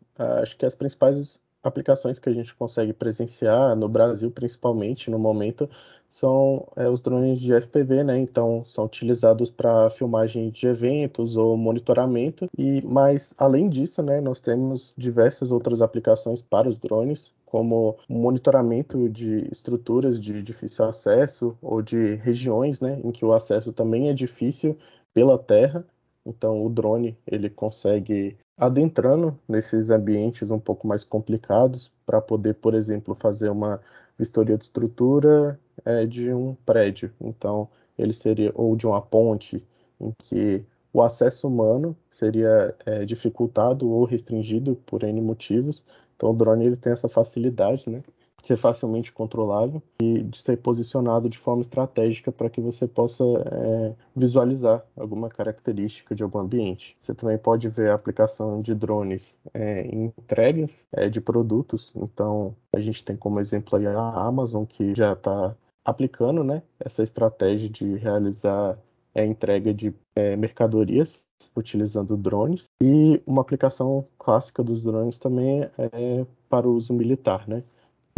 acho 0.41 0.57
que 0.57 0.65
as 0.65 0.73
principais 0.73 1.39
aplicações 1.63 2.17
que 2.17 2.29
a 2.29 2.33
gente 2.33 2.53
consegue 2.55 2.93
presenciar 2.93 3.75
no 3.75 3.87
Brasil, 3.87 4.31
principalmente 4.31 5.11
no 5.11 5.19
momento, 5.19 5.69
são 6.11 6.67
é, 6.75 6.89
os 6.89 6.99
drones 6.99 7.39
de 7.39 7.53
FPV, 7.53 8.03
né? 8.03 8.19
Então 8.19 8.63
são 8.65 8.83
utilizados 8.83 9.49
para 9.49 9.89
filmagem 9.89 10.49
de 10.51 10.67
eventos 10.67 11.37
ou 11.37 11.55
monitoramento. 11.55 12.47
E 12.57 12.81
mas 12.85 13.33
além 13.37 13.69
disso, 13.69 14.03
né, 14.03 14.19
nós 14.19 14.41
temos 14.41 14.93
diversas 14.97 15.51
outras 15.51 15.81
aplicações 15.81 16.41
para 16.41 16.67
os 16.67 16.77
drones, 16.77 17.33
como 17.45 17.97
monitoramento 18.09 19.09
de 19.09 19.47
estruturas 19.51 20.19
de 20.19 20.43
difícil 20.43 20.85
acesso 20.85 21.57
ou 21.61 21.81
de 21.81 22.15
regiões, 22.15 22.81
né, 22.81 22.99
em 23.03 23.11
que 23.11 23.25
o 23.25 23.33
acesso 23.33 23.71
também 23.71 24.09
é 24.09 24.13
difícil 24.13 24.77
pela 25.13 25.37
terra. 25.37 25.85
Então 26.25 26.63
o 26.65 26.69
drone 26.69 27.17
ele 27.25 27.49
consegue 27.49 28.37
adentrando 28.57 29.39
nesses 29.47 29.89
ambientes 29.89 30.51
um 30.51 30.59
pouco 30.59 30.85
mais 30.87 31.03
complicados 31.03 31.91
para 32.05 32.21
poder, 32.21 32.55
por 32.55 32.75
exemplo, 32.75 33.15
fazer 33.15 33.49
uma 33.49 33.81
vistoria 34.17 34.57
de 34.57 34.65
estrutura 34.65 35.59
é, 35.85 36.05
de 36.05 36.33
um 36.33 36.55
prédio. 36.65 37.11
Então, 37.19 37.69
ele 37.97 38.13
seria 38.13 38.51
ou 38.55 38.75
de 38.75 38.87
uma 38.87 39.01
ponte 39.01 39.65
em 39.99 40.11
que 40.17 40.63
o 40.93 41.01
acesso 41.01 41.47
humano 41.47 41.95
seria 42.09 42.75
é, 42.85 43.05
dificultado 43.05 43.89
ou 43.89 44.03
restringido 44.03 44.75
por 44.85 45.03
N 45.03 45.21
motivos. 45.21 45.85
Então, 46.15 46.31
o 46.31 46.33
drone 46.33 46.65
ele 46.65 46.75
tem 46.77 46.91
essa 46.91 47.07
facilidade, 47.07 47.89
né? 47.89 48.01
ser 48.41 48.57
facilmente 48.57 49.11
controlável 49.11 49.81
e 50.01 50.23
de 50.23 50.41
ser 50.41 50.57
posicionado 50.57 51.29
de 51.29 51.37
forma 51.37 51.61
estratégica 51.61 52.31
para 52.31 52.49
que 52.49 52.59
você 52.59 52.87
possa 52.87 53.23
é, 53.23 53.93
visualizar 54.15 54.83
alguma 54.97 55.29
característica 55.29 56.15
de 56.15 56.23
algum 56.23 56.39
ambiente. 56.39 56.97
Você 56.99 57.13
também 57.13 57.37
pode 57.37 57.69
ver 57.69 57.91
a 57.91 57.93
aplicação 57.93 58.61
de 58.61 58.73
drones 58.73 59.37
é, 59.53 59.81
em 59.83 60.05
entregas 60.17 60.87
é, 60.91 61.07
de 61.07 61.21
produtos. 61.21 61.93
Então, 61.95 62.55
a 62.75 62.79
gente 62.79 63.03
tem 63.03 63.15
como 63.15 63.39
exemplo 63.39 63.77
aí 63.77 63.85
a 63.85 63.99
Amazon, 63.99 64.65
que 64.65 64.93
já 64.95 65.13
está 65.13 65.55
aplicando 65.83 66.43
né, 66.43 66.63
essa 66.79 67.03
estratégia 67.03 67.69
de 67.69 67.95
realizar 67.95 68.77
a 69.13 69.25
entrega 69.25 69.73
de 69.73 69.93
é, 70.15 70.35
mercadorias 70.35 71.27
utilizando 71.55 72.15
drones. 72.15 72.69
E 72.81 73.21
uma 73.25 73.41
aplicação 73.41 74.05
clássica 74.17 74.63
dos 74.63 74.81
drones 74.81 75.19
também 75.19 75.63
é 75.77 76.25
para 76.49 76.67
o 76.67 76.73
uso 76.73 76.93
militar, 76.93 77.47
né? 77.47 77.63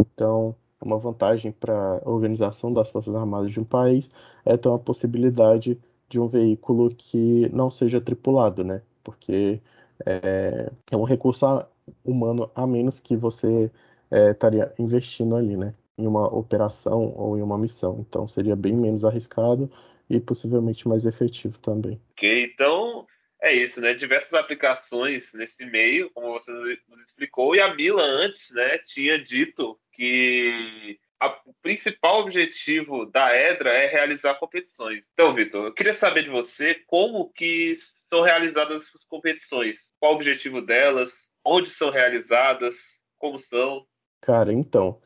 Então, 0.00 0.54
uma 0.80 0.98
vantagem 0.98 1.52
para 1.52 2.00
a 2.04 2.08
organização 2.08 2.72
das 2.72 2.90
Forças 2.90 3.14
Armadas 3.14 3.50
de 3.52 3.60
um 3.60 3.64
país 3.64 4.10
é 4.44 4.56
ter 4.56 4.68
uma 4.68 4.78
possibilidade 4.78 5.78
de 6.08 6.20
um 6.20 6.28
veículo 6.28 6.90
que 6.94 7.48
não 7.52 7.70
seja 7.70 8.00
tripulado, 8.00 8.62
né? 8.64 8.82
Porque 9.02 9.60
é, 10.04 10.70
é 10.90 10.96
um 10.96 11.04
recurso 11.04 11.64
humano 12.04 12.50
a 12.54 12.66
menos 12.66 13.00
que 13.00 13.16
você 13.16 13.70
é, 14.10 14.30
estaria 14.30 14.72
investindo 14.78 15.34
ali, 15.36 15.56
né? 15.56 15.74
Em 15.96 16.06
uma 16.06 16.26
operação 16.26 17.14
ou 17.16 17.38
em 17.38 17.42
uma 17.42 17.58
missão. 17.58 18.04
Então 18.08 18.26
seria 18.26 18.56
bem 18.56 18.76
menos 18.76 19.04
arriscado 19.04 19.70
e 20.08 20.20
possivelmente 20.20 20.88
mais 20.88 21.06
efetivo 21.06 21.58
também. 21.58 22.00
Ok, 22.12 22.44
então 22.44 23.06
é 23.42 23.52
isso, 23.52 23.80
né? 23.80 23.94
Diversas 23.94 24.32
aplicações 24.32 25.30
nesse 25.34 25.64
meio, 25.66 26.10
como 26.10 26.32
você 26.32 26.50
nos 26.50 27.02
explicou, 27.02 27.54
e 27.54 27.60
a 27.60 27.74
Mila 27.74 28.02
antes, 28.16 28.50
né, 28.50 28.78
tinha 28.78 29.18
dito 29.18 29.78
que 29.92 30.98
a, 31.20 31.28
o 31.46 31.54
principal 31.62 32.20
objetivo 32.20 33.06
da 33.06 33.36
EDRA 33.36 33.70
é 33.70 33.86
realizar 33.86 34.34
competições. 34.36 35.08
Então, 35.12 35.34
Vitor, 35.34 35.66
eu 35.66 35.72
queria 35.72 35.94
saber 35.94 36.24
de 36.24 36.30
você 36.30 36.74
como 36.86 37.30
que 37.32 37.74
são 38.08 38.22
realizadas 38.22 38.82
essas 38.82 39.04
competições, 39.04 39.92
qual 40.00 40.12
o 40.12 40.16
objetivo 40.16 40.60
delas, 40.60 41.12
onde 41.44 41.68
são 41.70 41.90
realizadas, 41.90 42.74
como 43.18 43.38
são. 43.38 43.86
Cara, 44.20 44.52
então, 44.52 45.00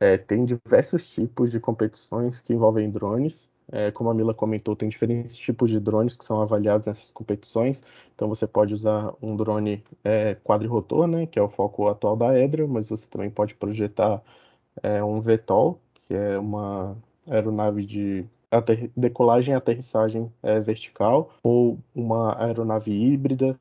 é, 0.00 0.16
tem 0.16 0.46
diversos 0.46 1.08
tipos 1.10 1.50
de 1.52 1.60
competições 1.60 2.40
que 2.40 2.54
envolvem 2.54 2.90
drones. 2.90 3.48
É, 3.72 3.90
como 3.92 4.10
a 4.10 4.14
Mila 4.14 4.34
comentou, 4.34 4.74
tem 4.74 4.88
diferentes 4.88 5.36
tipos 5.36 5.70
de 5.70 5.78
drones 5.78 6.16
que 6.16 6.24
são 6.24 6.40
avaliados 6.40 6.86
nessas 6.86 7.10
competições. 7.10 7.82
Então 8.14 8.28
você 8.28 8.46
pode 8.46 8.74
usar 8.74 9.14
um 9.22 9.36
drone 9.36 9.84
é, 10.02 10.34
quadrirotor, 10.42 11.06
né, 11.06 11.26
que 11.26 11.38
é 11.38 11.42
o 11.42 11.48
foco 11.48 11.86
atual 11.86 12.16
da 12.16 12.36
Edra, 12.36 12.66
mas 12.66 12.88
você 12.88 13.06
também 13.06 13.30
pode 13.30 13.54
projetar 13.54 14.22
é, 14.82 15.02
um 15.04 15.20
VTOL, 15.20 15.80
que 15.94 16.14
é 16.14 16.38
uma 16.38 16.96
aeronave 17.28 17.84
de 17.86 18.26
decolagem 18.96 19.54
e 19.54 19.56
aterrissagem 19.56 20.32
é, 20.42 20.58
vertical, 20.60 21.32
ou 21.42 21.78
uma 21.94 22.36
aeronave 22.42 22.90
híbrida, 22.90 23.58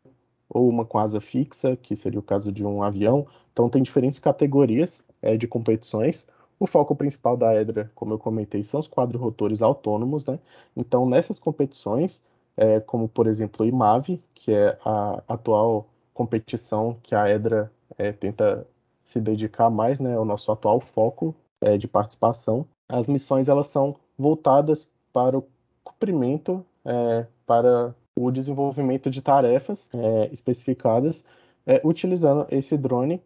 ou 0.50 0.68
uma 0.68 0.86
com 0.86 0.98
asa 0.98 1.22
fixa, 1.22 1.76
que 1.76 1.96
seria 1.96 2.20
o 2.20 2.24
caso 2.24 2.52
de 2.52 2.66
um 2.66 2.82
avião. 2.82 3.28
Então 3.54 3.70
tem 3.70 3.84
diferentes 3.84 4.18
categorias 4.18 5.04
é, 5.22 5.38
de 5.38 5.48
competições. 5.48 6.28
O 6.60 6.68
foco 6.68 6.96
principal 6.96 7.38
da 7.38 7.54
Edra, 7.56 7.92
como 7.96 8.14
eu 8.14 8.20
comentei, 8.20 8.64
são 8.64 8.80
os 8.80 8.88
quadrirotores 8.88 9.62
autônomos, 9.62 10.26
né? 10.26 10.40
Então, 10.76 11.06
nessas 11.08 11.40
competições, 11.40 12.22
é, 12.58 12.80
como 12.80 13.08
por 13.08 13.28
exemplo 13.28 13.66
o 13.66 13.70
IMAVE, 13.70 14.22
que 14.34 14.52
é 14.52 14.78
a 14.84 15.24
atual 15.28 15.88
competição 16.14 16.98
que 17.02 17.16
a 17.16 17.30
Edra 17.30 17.72
é, 17.98 18.12
tenta 18.12 18.68
se 19.06 19.22
dedicar 19.22 19.70
mais, 19.70 20.00
né? 20.00 20.18
O 20.20 20.26
nosso 20.26 20.52
atual 20.52 20.80
foco 20.82 21.34
é, 21.62 21.78
de 21.78 21.88
participação. 21.88 22.66
As 22.88 23.08
missões 23.08 23.48
elas 23.48 23.68
são 23.68 23.96
voltadas 24.18 24.90
para 25.14 25.38
o 25.38 25.48
cumprimento, 25.84 26.66
é, 26.86 27.26
para 27.46 27.96
o 28.16 28.32
desenvolvimento 28.32 29.10
de 29.10 29.22
tarefas 29.22 29.90
é, 29.94 30.30
especificadas 30.34 31.24
é, 31.66 31.82
utilizando 31.84 32.48
esse 32.50 32.76
drone 32.76 33.22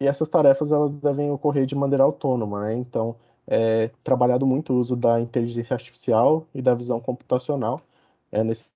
e 0.00 0.06
essas 0.06 0.28
tarefas 0.28 0.72
elas 0.72 0.92
devem 0.92 1.30
ocorrer 1.30 1.66
de 1.66 1.74
maneira 1.74 2.04
autônoma, 2.04 2.62
né? 2.62 2.74
Então, 2.74 3.16
é 3.46 3.90
trabalhado 4.04 4.46
muito 4.46 4.74
o 4.74 4.78
uso 4.78 4.94
da 4.94 5.20
inteligência 5.20 5.74
artificial 5.74 6.46
e 6.54 6.60
da 6.60 6.74
visão 6.74 7.00
computacional 7.00 7.80
é, 8.30 8.44
nesses 8.44 8.70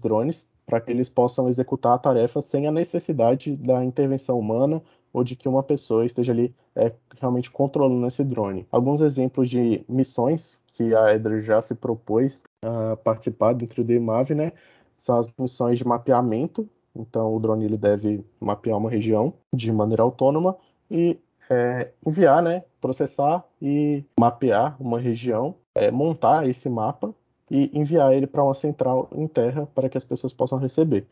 drones 0.00 0.46
para 0.66 0.80
que 0.80 0.90
eles 0.90 1.08
possam 1.08 1.48
executar 1.48 1.94
a 1.94 1.98
tarefa 1.98 2.42
sem 2.42 2.66
a 2.66 2.70
necessidade 2.70 3.56
da 3.56 3.82
intervenção 3.82 4.38
humana 4.38 4.82
ou 5.12 5.24
de 5.24 5.34
que 5.34 5.48
uma 5.48 5.62
pessoa 5.62 6.04
esteja 6.04 6.32
ali 6.32 6.54
é, 6.76 6.92
realmente 7.18 7.50
controlando 7.50 8.06
esse 8.06 8.22
drone. 8.22 8.66
Alguns 8.70 9.00
exemplos 9.00 9.48
de 9.48 9.82
missões 9.88 10.58
que 10.74 10.94
a 10.94 11.14
Edra 11.14 11.40
já 11.40 11.62
se 11.62 11.74
propôs 11.74 12.42
a 12.62 12.96
participar 12.96 13.54
dentro 13.54 13.82
do 13.82 13.92
IMAV, 13.92 14.34
né, 14.34 14.52
são 14.98 15.18
as 15.18 15.28
missões 15.38 15.78
de 15.78 15.86
mapeamento 15.86 16.68
então, 16.98 17.34
o 17.34 17.38
drone 17.38 17.64
ele 17.64 17.76
deve 17.76 18.24
mapear 18.40 18.76
uma 18.76 18.90
região 18.90 19.32
de 19.54 19.72
maneira 19.72 20.02
autônoma 20.02 20.56
e 20.90 21.18
é, 21.48 21.90
enviar, 22.04 22.42
né, 22.42 22.64
processar 22.80 23.44
e 23.62 24.04
mapear 24.18 24.76
uma 24.80 24.98
região, 24.98 25.54
é, 25.74 25.90
montar 25.90 26.48
esse 26.48 26.68
mapa 26.68 27.14
e 27.50 27.70
enviar 27.72 28.12
ele 28.12 28.26
para 28.26 28.42
uma 28.42 28.54
central 28.54 29.08
em 29.14 29.26
terra 29.26 29.66
para 29.74 29.88
que 29.88 29.96
as 29.96 30.04
pessoas 30.04 30.32
possam 30.32 30.58
receber. 30.58 31.06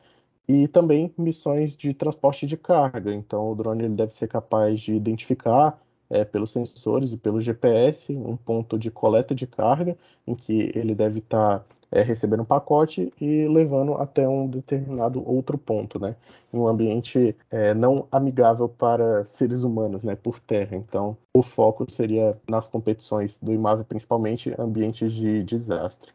E 0.48 0.68
também 0.68 1.12
missões 1.16 1.74
de 1.74 1.94
transporte 1.94 2.46
de 2.46 2.56
carga. 2.56 3.12
Então, 3.12 3.50
o 3.50 3.54
drone 3.54 3.84
ele 3.84 3.94
deve 3.94 4.12
ser 4.12 4.28
capaz 4.28 4.80
de 4.80 4.94
identificar 4.94 5.80
é, 6.10 6.24
pelos 6.24 6.50
sensores 6.50 7.12
e 7.12 7.16
pelo 7.16 7.40
GPS 7.40 8.12
um 8.12 8.36
ponto 8.36 8.78
de 8.78 8.90
coleta 8.90 9.34
de 9.34 9.46
carga 9.46 9.96
em 10.26 10.34
que 10.34 10.70
ele 10.74 10.94
deve 10.94 11.18
estar 11.18 11.60
tá 11.60 11.75
é, 11.90 12.02
recebendo 12.02 12.40
um 12.42 12.44
pacote 12.44 13.12
e 13.20 13.46
levando 13.48 13.94
até 13.94 14.28
um 14.28 14.46
determinado 14.46 15.22
outro 15.28 15.56
ponto, 15.56 15.98
né? 15.98 16.16
Um 16.52 16.66
ambiente 16.66 17.36
é, 17.50 17.74
não 17.74 18.06
amigável 18.10 18.68
para 18.68 19.24
seres 19.24 19.62
humanos, 19.62 20.02
né? 20.02 20.16
Por 20.16 20.40
terra. 20.40 20.76
Então, 20.76 21.16
o 21.34 21.42
foco 21.42 21.90
seria 21.90 22.36
nas 22.48 22.68
competições 22.68 23.38
do 23.38 23.52
IMAV, 23.52 23.84
principalmente 23.84 24.54
ambientes 24.58 25.12
de 25.12 25.42
desastre. 25.44 26.10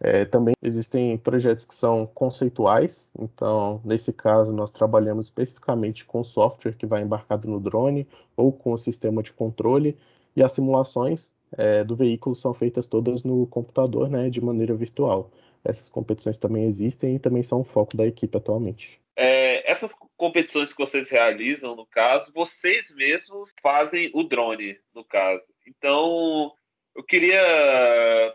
É, 0.00 0.24
também 0.24 0.54
existem 0.62 1.16
projetos 1.16 1.64
que 1.64 1.74
são 1.74 2.06
conceituais, 2.06 3.06
então, 3.18 3.80
nesse 3.84 4.12
caso, 4.12 4.52
nós 4.52 4.70
trabalhamos 4.70 5.26
especificamente 5.26 6.04
com 6.04 6.22
software 6.22 6.74
que 6.74 6.84
vai 6.84 7.02
embarcado 7.02 7.48
no 7.48 7.58
drone 7.58 8.06
ou 8.36 8.52
com 8.52 8.72
o 8.72 8.76
sistema 8.76 9.22
de 9.22 9.32
controle, 9.32 9.96
e 10.36 10.42
as 10.42 10.52
simulações 10.52 11.32
é, 11.56 11.84
do 11.84 11.96
veículo 11.96 12.34
são 12.34 12.52
feitas 12.52 12.86
todas 12.86 13.24
no 13.24 13.46
computador, 13.46 14.08
né, 14.08 14.28
de 14.30 14.40
maneira 14.40 14.74
virtual. 14.74 15.30
Essas 15.64 15.88
competições 15.88 16.36
também 16.36 16.64
existem 16.64 17.16
e 17.16 17.18
também 17.18 17.42
são 17.42 17.60
o 17.60 17.64
foco 17.64 17.96
da 17.96 18.06
equipe 18.06 18.36
atualmente. 18.36 19.00
É, 19.16 19.70
essas 19.70 19.90
competições 20.16 20.70
que 20.70 20.78
vocês 20.78 21.08
realizam, 21.08 21.74
no 21.74 21.86
caso, 21.86 22.30
vocês 22.34 22.90
mesmos 22.90 23.48
fazem 23.62 24.10
o 24.12 24.24
drone, 24.24 24.78
no 24.94 25.04
caso. 25.04 25.42
Então, 25.66 26.52
eu 26.94 27.02
queria 27.02 27.40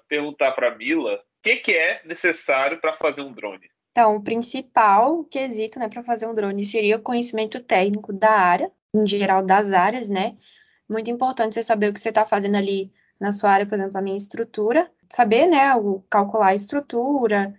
perguntar 0.07 0.53
para 0.53 0.69
a 0.69 0.75
Mila, 0.75 1.15
o 1.15 1.41
que, 1.43 1.57
que 1.57 1.71
é 1.71 2.01
necessário 2.05 2.79
para 2.79 2.97
fazer 2.97 3.21
um 3.21 3.31
drone? 3.31 3.69
Então, 3.91 4.15
o 4.15 4.23
principal 4.23 5.23
quesito 5.25 5.79
né, 5.79 5.89
para 5.89 6.01
fazer 6.01 6.27
um 6.27 6.33
drone 6.33 6.63
seria 6.63 6.97
o 6.97 7.01
conhecimento 7.01 7.59
técnico 7.59 8.13
da 8.13 8.31
área, 8.31 8.71
em 8.93 9.05
geral 9.05 9.45
das 9.45 9.71
áreas, 9.71 10.09
né? 10.09 10.37
Muito 10.87 11.11
importante 11.11 11.53
você 11.53 11.63
saber 11.63 11.89
o 11.89 11.93
que 11.93 11.99
você 11.99 12.09
está 12.09 12.25
fazendo 12.25 12.55
ali 12.55 12.91
na 13.19 13.33
sua 13.33 13.51
área, 13.51 13.65
por 13.65 13.75
exemplo, 13.75 13.97
a 13.97 14.01
minha 14.01 14.15
estrutura, 14.15 14.89
saber, 15.09 15.47
né, 15.47 15.75
o, 15.75 16.01
calcular 16.09 16.47
a 16.47 16.55
estrutura, 16.55 17.53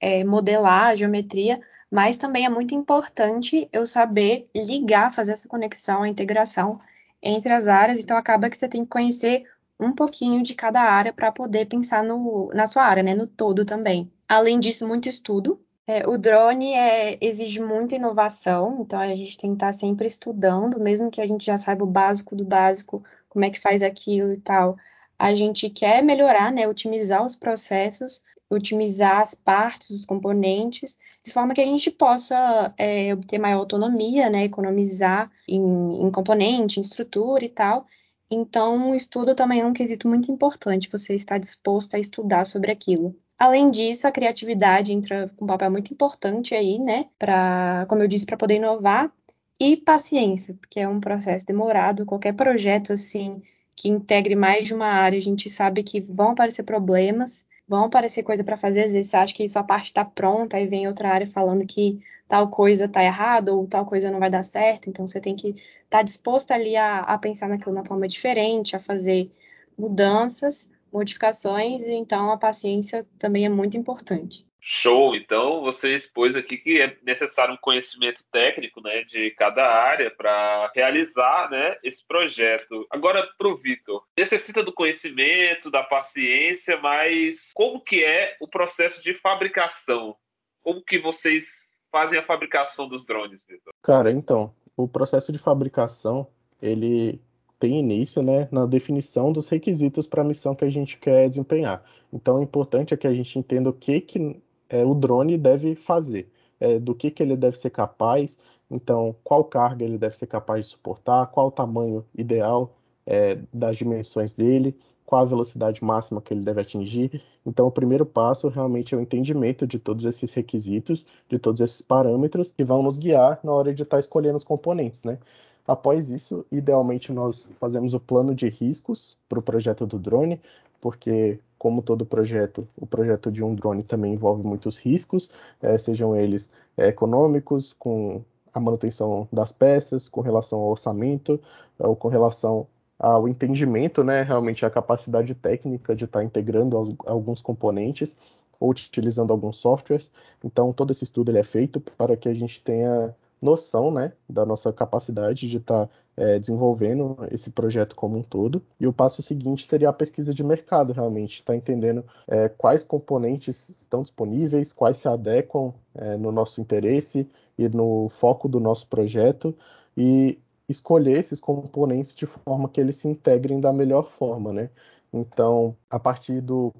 é, 0.00 0.22
modelar 0.24 0.88
a 0.88 0.94
geometria, 0.94 1.60
mas 1.90 2.16
também 2.16 2.44
é 2.44 2.48
muito 2.48 2.74
importante 2.74 3.68
eu 3.72 3.86
saber 3.86 4.50
ligar, 4.54 5.12
fazer 5.12 5.32
essa 5.32 5.48
conexão, 5.48 6.02
a 6.02 6.08
integração 6.08 6.78
entre 7.22 7.52
as 7.52 7.66
áreas, 7.66 8.00
então 8.00 8.16
acaba 8.16 8.50
que 8.50 8.56
você 8.56 8.68
tem 8.68 8.82
que 8.82 8.90
conhecer 8.90 9.44
um 9.78 9.92
pouquinho 9.92 10.42
de 10.42 10.54
cada 10.54 10.80
área 10.80 11.12
para 11.12 11.32
poder 11.32 11.66
pensar 11.66 12.02
no, 12.02 12.50
na 12.52 12.66
sua 12.66 12.84
área, 12.84 13.02
né, 13.02 13.14
no 13.14 13.26
todo 13.26 13.64
também. 13.64 14.10
Além 14.28 14.58
disso, 14.58 14.86
muito 14.86 15.08
estudo. 15.08 15.60
É, 15.86 16.06
o 16.08 16.18
drone 16.18 16.72
é, 16.74 17.16
exige 17.20 17.60
muita 17.60 17.94
inovação, 17.94 18.78
então 18.80 18.98
a 18.98 19.14
gente 19.14 19.38
tem 19.38 19.50
que 19.50 19.56
estar 19.56 19.72
sempre 19.72 20.06
estudando, 20.08 20.80
mesmo 20.80 21.10
que 21.10 21.20
a 21.20 21.26
gente 21.26 21.46
já 21.46 21.56
saiba 21.56 21.84
o 21.84 21.86
básico 21.86 22.34
do 22.34 22.44
básico, 22.44 23.04
como 23.28 23.44
é 23.44 23.50
que 23.50 23.60
faz 23.60 23.82
aquilo 23.82 24.32
e 24.32 24.36
tal 24.38 24.76
a 25.18 25.34
gente 25.34 25.70
quer 25.70 26.02
melhorar, 26.02 26.52
né, 26.52 26.68
otimizar 26.68 27.24
os 27.24 27.34
processos, 27.34 28.22
otimizar 28.48 29.20
as 29.20 29.34
partes, 29.34 29.90
os 29.90 30.06
componentes, 30.06 30.98
de 31.24 31.32
forma 31.32 31.54
que 31.54 31.60
a 31.60 31.64
gente 31.64 31.90
possa 31.90 32.72
é, 32.78 33.12
obter 33.12 33.38
maior 33.38 33.58
autonomia, 33.58 34.30
né, 34.30 34.44
economizar 34.44 35.30
em, 35.48 35.60
em 35.60 36.10
componente, 36.10 36.78
em 36.78 36.82
estrutura 36.82 37.44
e 37.44 37.48
tal. 37.48 37.86
Então, 38.30 38.90
o 38.90 38.94
estudo 38.94 39.34
também 39.34 39.60
é 39.60 39.66
um 39.66 39.72
quesito 39.72 40.08
muito 40.08 40.30
importante, 40.30 40.90
você 40.90 41.14
está 41.14 41.38
disposto 41.38 41.94
a 41.94 41.98
estudar 41.98 42.44
sobre 42.44 42.70
aquilo. 42.70 43.14
Além 43.38 43.66
disso, 43.66 44.06
a 44.06 44.12
criatividade 44.12 44.92
entra 44.92 45.30
com 45.36 45.44
um 45.44 45.48
papel 45.48 45.70
muito 45.70 45.92
importante 45.92 46.54
aí, 46.54 46.78
né, 46.78 47.06
para, 47.18 47.84
como 47.88 48.02
eu 48.02 48.08
disse, 48.08 48.26
para 48.26 48.36
poder 48.36 48.56
inovar 48.56 49.12
e 49.60 49.76
paciência, 49.76 50.54
porque 50.54 50.80
é 50.80 50.88
um 50.88 51.00
processo 51.00 51.46
demorado, 51.46 52.06
qualquer 52.06 52.34
projeto 52.34 52.92
assim 52.92 53.42
que 53.76 53.88
integre 53.88 54.34
mais 54.34 54.64
de 54.64 54.74
uma 54.74 54.86
área, 54.86 55.18
a 55.18 55.22
gente 55.22 55.50
sabe 55.50 55.82
que 55.82 56.00
vão 56.00 56.30
aparecer 56.30 56.62
problemas, 56.62 57.44
vão 57.68 57.84
aparecer 57.84 58.22
coisa 58.22 58.42
para 58.42 58.56
fazer, 58.56 58.84
às 58.84 58.92
vezes 58.92 59.10
você 59.10 59.16
acha 59.16 59.34
que 59.34 59.48
sua 59.48 59.62
parte 59.62 59.86
está 59.86 60.04
pronta, 60.04 60.56
aí 60.56 60.66
vem 60.66 60.86
outra 60.86 61.10
área 61.10 61.26
falando 61.26 61.66
que 61.66 62.00
tal 62.28 62.48
coisa 62.48 62.86
está 62.86 63.04
errada 63.04 63.52
ou 63.54 63.66
tal 63.66 63.84
coisa 63.84 64.10
não 64.10 64.18
vai 64.18 64.30
dar 64.30 64.42
certo, 64.42 64.88
então 64.88 65.06
você 65.06 65.20
tem 65.20 65.36
que 65.36 65.48
estar 65.48 65.98
tá 65.98 66.02
disposto 66.02 66.52
ali 66.52 66.76
a, 66.76 67.00
a 67.00 67.18
pensar 67.18 67.48
naquilo 67.48 67.72
de 67.74 67.80
uma 67.80 67.86
forma 67.86 68.08
diferente, 68.08 68.74
a 68.74 68.80
fazer 68.80 69.30
mudanças, 69.78 70.70
modificações, 70.92 71.82
então 71.82 72.30
a 72.30 72.38
paciência 72.38 73.06
também 73.18 73.44
é 73.44 73.48
muito 73.48 73.76
importante. 73.76 74.46
Show! 74.68 75.14
Então 75.14 75.60
você 75.60 75.94
expôs 75.94 76.34
aqui 76.34 76.56
que 76.56 76.82
é 76.82 76.96
necessário 77.04 77.54
um 77.54 77.56
conhecimento 77.56 78.20
técnico 78.32 78.80
né, 78.80 79.04
de 79.04 79.30
cada 79.30 79.64
área 79.64 80.10
para 80.10 80.72
realizar 80.74 81.48
né, 81.48 81.76
esse 81.84 82.04
projeto. 82.04 82.84
Agora, 82.90 83.24
para 83.38 83.46
o 83.46 83.56
Vitor, 83.56 84.02
necessita 84.18 84.64
do 84.64 84.72
conhecimento, 84.72 85.70
da 85.70 85.84
paciência, 85.84 86.76
mas 86.80 87.48
como 87.54 87.80
que 87.80 88.02
é 88.02 88.36
o 88.40 88.48
processo 88.48 89.00
de 89.04 89.14
fabricação? 89.14 90.16
Como 90.64 90.82
que 90.82 90.98
vocês 90.98 91.46
fazem 91.92 92.18
a 92.18 92.26
fabricação 92.26 92.88
dos 92.88 93.06
drones, 93.06 93.40
Vitor? 93.48 93.72
Cara, 93.84 94.10
então, 94.10 94.52
o 94.76 94.88
processo 94.88 95.30
de 95.30 95.38
fabricação, 95.38 96.26
ele 96.60 97.22
tem 97.60 97.78
início 97.78 98.20
né, 98.20 98.48
na 98.50 98.66
definição 98.66 99.32
dos 99.32 99.46
requisitos 99.46 100.08
para 100.08 100.22
a 100.22 100.24
missão 100.24 100.56
que 100.56 100.64
a 100.64 100.70
gente 100.70 100.98
quer 100.98 101.28
desempenhar. 101.28 101.84
Então, 102.12 102.40
o 102.40 102.42
importante 102.42 102.92
é 102.92 102.96
que 102.96 103.06
a 103.06 103.14
gente 103.14 103.38
entenda 103.38 103.70
o 103.70 103.72
que, 103.72 104.00
que 104.00 104.44
é, 104.68 104.84
o 104.84 104.94
drone 104.94 105.36
deve 105.38 105.74
fazer, 105.74 106.30
é, 106.60 106.78
do 106.78 106.94
que, 106.94 107.10
que 107.10 107.22
ele 107.22 107.36
deve 107.36 107.56
ser 107.58 107.70
capaz, 107.70 108.38
então 108.70 109.14
qual 109.22 109.44
carga 109.44 109.84
ele 109.84 109.98
deve 109.98 110.16
ser 110.16 110.26
capaz 110.26 110.66
de 110.66 110.72
suportar, 110.72 111.26
qual 111.28 111.48
o 111.48 111.52
tamanho 111.52 112.04
ideal 112.14 112.74
é, 113.06 113.38
das 113.52 113.76
dimensões 113.76 114.34
dele, 114.34 114.76
qual 115.06 115.22
a 115.22 115.24
velocidade 115.24 115.82
máxima 115.82 116.20
que 116.20 116.34
ele 116.34 116.42
deve 116.42 116.60
atingir. 116.60 117.22
Então, 117.46 117.68
o 117.68 117.70
primeiro 117.70 118.04
passo 118.04 118.48
realmente 118.48 118.92
é 118.92 118.98
o 118.98 119.00
entendimento 119.00 119.66
de 119.66 119.78
todos 119.78 120.04
esses 120.04 120.34
requisitos, 120.34 121.06
de 121.28 121.38
todos 121.38 121.60
esses 121.60 121.80
parâmetros 121.80 122.50
que 122.50 122.64
vão 122.64 122.82
nos 122.82 122.98
guiar 122.98 123.38
na 123.44 123.52
hora 123.52 123.72
de 123.72 123.84
estar 123.84 123.96
tá 123.96 124.00
escolhendo 124.00 124.36
os 124.36 124.44
componentes, 124.44 125.04
né? 125.04 125.18
Após 125.66 126.10
isso, 126.10 126.44
idealmente 126.50 127.12
nós 127.12 127.50
fazemos 127.58 127.92
o 127.92 127.98
plano 127.98 128.34
de 128.34 128.48
riscos 128.48 129.16
para 129.28 129.38
o 129.38 129.42
projeto 129.42 129.84
do 129.84 129.98
drone, 129.98 130.40
porque 130.86 131.40
como 131.58 131.82
todo 131.82 132.06
projeto, 132.06 132.68
o 132.76 132.86
projeto 132.86 133.28
de 133.32 133.42
um 133.42 133.56
drone 133.56 133.82
também 133.82 134.12
envolve 134.12 134.44
muitos 134.44 134.78
riscos, 134.78 135.32
é, 135.60 135.76
sejam 135.76 136.14
eles 136.14 136.48
é, 136.76 136.86
econômicos, 136.86 137.72
com 137.76 138.22
a 138.54 138.60
manutenção 138.60 139.26
das 139.32 139.50
peças, 139.50 140.08
com 140.08 140.20
relação 140.20 140.60
ao 140.60 140.70
orçamento, 140.70 141.40
ou 141.76 141.96
com 141.96 142.06
relação 142.06 142.68
ao 143.00 143.26
entendimento, 143.26 144.04
né, 144.04 144.22
realmente 144.22 144.64
a 144.64 144.70
capacidade 144.70 145.34
técnica 145.34 145.96
de 145.96 146.04
estar 146.04 146.20
tá 146.20 146.24
integrando 146.24 146.96
alguns 147.04 147.42
componentes 147.42 148.16
ou 148.60 148.70
utilizando 148.70 149.32
alguns 149.32 149.56
softwares. 149.56 150.08
Então, 150.44 150.72
todo 150.72 150.92
esse 150.92 151.02
estudo 151.02 151.32
ele 151.32 151.40
é 151.40 151.44
feito 151.44 151.80
para 151.80 152.16
que 152.16 152.28
a 152.28 152.34
gente 152.34 152.62
tenha 152.62 153.12
noção 153.42 153.90
né, 153.90 154.12
da 154.28 154.46
nossa 154.46 154.72
capacidade 154.72 155.48
de 155.48 155.56
estar 155.56 155.86
tá 155.86 155.92
é, 156.16 156.38
desenvolvendo 156.38 157.16
esse 157.30 157.50
projeto 157.50 157.94
como 157.94 158.16
um 158.18 158.22
todo. 158.22 158.62
E 158.80 158.86
o 158.86 158.92
passo 158.92 159.22
seguinte 159.22 159.66
seria 159.66 159.90
a 159.90 159.92
pesquisa 159.92 160.32
de 160.32 160.42
mercado, 160.42 160.92
realmente, 160.92 161.40
estar 161.40 161.52
tá 161.52 161.56
entendendo 161.56 162.04
é, 162.26 162.48
quais 162.48 162.82
componentes 162.82 163.68
estão 163.68 164.02
disponíveis, 164.02 164.72
quais 164.72 164.96
se 164.96 165.08
adequam 165.08 165.74
é, 165.94 166.16
no 166.16 166.32
nosso 166.32 166.60
interesse 166.60 167.28
e 167.58 167.68
no 167.68 168.08
foco 168.08 168.48
do 168.48 168.58
nosso 168.58 168.86
projeto 168.86 169.54
e 169.96 170.38
escolher 170.68 171.18
esses 171.18 171.40
componentes 171.40 172.14
de 172.14 172.26
forma 172.26 172.68
que 172.68 172.80
eles 172.80 172.96
se 172.96 173.08
integrem 173.08 173.60
da 173.60 173.72
melhor 173.72 174.10
forma, 174.10 174.52
né? 174.52 174.70
Então, 175.12 175.76
a 175.88 175.98
partir 175.98 176.40
do 176.40 176.72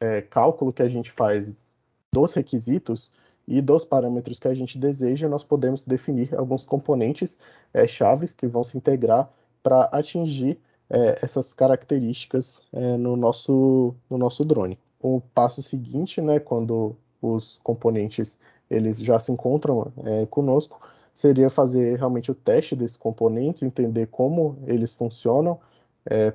é, 0.00 0.20
cálculo 0.22 0.72
que 0.72 0.82
a 0.82 0.88
gente 0.88 1.10
faz 1.10 1.68
dos 2.12 2.32
requisitos, 2.32 3.10
e 3.48 3.62
dos 3.62 3.82
parâmetros 3.82 4.38
que 4.38 4.46
a 4.46 4.52
gente 4.52 4.78
deseja, 4.78 5.26
nós 5.26 5.42
podemos 5.42 5.82
definir 5.82 6.34
alguns 6.34 6.66
componentes 6.66 7.38
é, 7.72 7.86
chaves 7.86 8.32
que 8.32 8.46
vão 8.46 8.62
se 8.62 8.76
integrar 8.76 9.30
para 9.62 9.84
atingir 9.84 10.60
é, 10.90 11.18
essas 11.22 11.54
características 11.54 12.60
é, 12.72 12.96
no, 12.98 13.16
nosso, 13.16 13.94
no 14.10 14.18
nosso 14.18 14.44
drone. 14.44 14.78
O 15.00 15.22
passo 15.32 15.62
seguinte, 15.62 16.20
né, 16.20 16.38
quando 16.38 16.94
os 17.22 17.58
componentes 17.64 18.38
eles 18.70 18.98
já 18.98 19.18
se 19.18 19.32
encontram 19.32 19.90
conosco, 20.28 20.78
seria 21.14 21.48
fazer 21.48 21.96
realmente 21.96 22.30
o 22.30 22.34
teste 22.34 22.76
desses 22.76 22.98
componentes, 22.98 23.62
entender 23.62 24.08
como 24.08 24.58
eles 24.66 24.92
funcionam, 24.92 25.58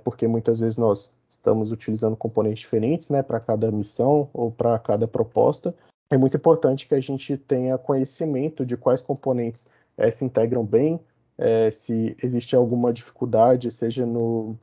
porque 0.04 0.28
muitas 0.28 0.60
vezes 0.60 0.76
nós 0.76 1.12
estamos 1.30 1.72
utilizando 1.72 2.16
componentes 2.16 2.62
diferentes 2.62 3.10
né, 3.10 3.22
para 3.22 3.40
cada 3.40 3.72
missão 3.72 4.30
ou 4.34 4.50
para 4.50 4.80
cada 4.80 5.08
proposta, 5.08 5.76
é 6.14 6.18
muito 6.18 6.38
importante 6.38 6.88
que 6.88 6.94
a 6.94 7.00
gente 7.00 7.36
tenha 7.38 7.78
conhecimento 7.78 8.64
de 8.66 8.78
quais 8.78 9.02
componentes 9.02 9.68
é, 9.98 10.12
se 10.12 10.24
integram 10.24 10.64
bem, 10.64 11.00
é, 11.38 11.72
se 11.72 12.16
existe 12.22 12.56
alguma 12.56 12.94
dificuldade, 12.94 13.72
seja 13.72 14.06
no 14.06 14.56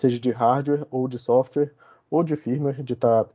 seja 0.00 0.18
de 0.18 0.32
hardware 0.32 0.84
ou 0.90 1.06
de 1.06 1.18
software 1.18 1.72
ou 2.10 2.24
de 2.24 2.34
firmware, 2.34 2.82
de 2.82 2.94
estar 2.94 3.24
tá 3.24 3.30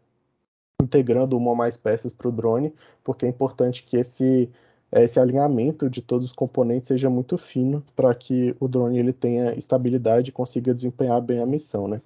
integrando 0.82 1.38
uma 1.38 1.52
ou 1.52 1.56
mais 1.56 1.78
peças 1.78 2.12
para 2.12 2.28
o 2.28 2.32
drone, 2.32 2.74
porque 3.04 3.26
é 3.26 3.30
importante 3.30 3.84
que 3.84 3.98
esse 3.98 4.50
esse 4.92 5.20
alinhamento 5.20 5.90
de 5.90 6.02
todos 6.02 6.28
os 6.28 6.34
componentes 6.34 6.88
seja 6.88 7.10
muito 7.10 7.38
fino 7.38 7.86
para 7.96 8.14
que 8.16 8.56
o 8.60 8.68
drone 8.68 8.98
ele 8.98 9.14
tenha 9.14 9.54
estabilidade 9.54 10.30
e 10.30 10.34
consiga 10.34 10.74
desempenhar 10.74 11.22
bem 11.22 11.40
a 11.40 11.46
missão, 11.46 11.88
né? 11.88 12.02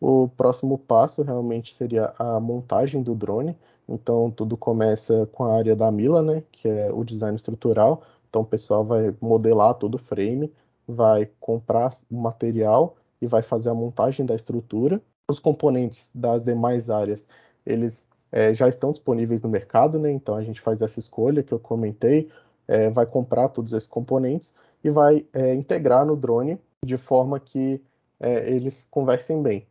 O 0.00 0.28
próximo 0.28 0.78
passo 0.78 1.22
realmente 1.22 1.74
seria 1.74 2.14
a 2.18 2.40
montagem 2.40 3.02
do 3.02 3.14
drone. 3.14 3.56
Então, 3.90 4.30
tudo 4.30 4.56
começa 4.56 5.26
com 5.32 5.44
a 5.44 5.56
área 5.56 5.74
da 5.74 5.90
Mila, 5.90 6.22
né, 6.22 6.44
que 6.52 6.68
é 6.68 6.90
o 6.92 7.04
design 7.04 7.34
estrutural. 7.34 8.02
Então, 8.28 8.42
o 8.42 8.46
pessoal 8.46 8.84
vai 8.84 9.14
modelar 9.20 9.74
todo 9.74 9.96
o 9.96 9.98
frame, 9.98 10.52
vai 10.86 11.28
comprar 11.40 11.92
o 12.10 12.16
material 12.16 12.96
e 13.20 13.26
vai 13.26 13.42
fazer 13.42 13.68
a 13.70 13.74
montagem 13.74 14.24
da 14.24 14.34
estrutura. 14.34 15.00
Os 15.28 15.40
componentes 15.40 16.10
das 16.14 16.42
demais 16.42 16.88
áreas, 16.88 17.26
eles 17.66 18.08
é, 18.30 18.54
já 18.54 18.68
estão 18.68 18.92
disponíveis 18.92 19.42
no 19.42 19.48
mercado, 19.48 19.98
né? 19.98 20.10
Então, 20.10 20.36
a 20.36 20.42
gente 20.42 20.60
faz 20.60 20.80
essa 20.80 20.98
escolha 20.98 21.42
que 21.42 21.52
eu 21.52 21.58
comentei, 21.58 22.30
é, 22.68 22.88
vai 22.90 23.06
comprar 23.06 23.48
todos 23.48 23.72
esses 23.72 23.88
componentes 23.88 24.54
e 24.82 24.90
vai 24.90 25.26
é, 25.32 25.54
integrar 25.54 26.06
no 26.06 26.16
drone 26.16 26.58
de 26.84 26.96
forma 26.96 27.38
que 27.40 27.82
é, 28.20 28.48
eles 28.50 28.86
conversem 28.90 29.42
bem. 29.42 29.66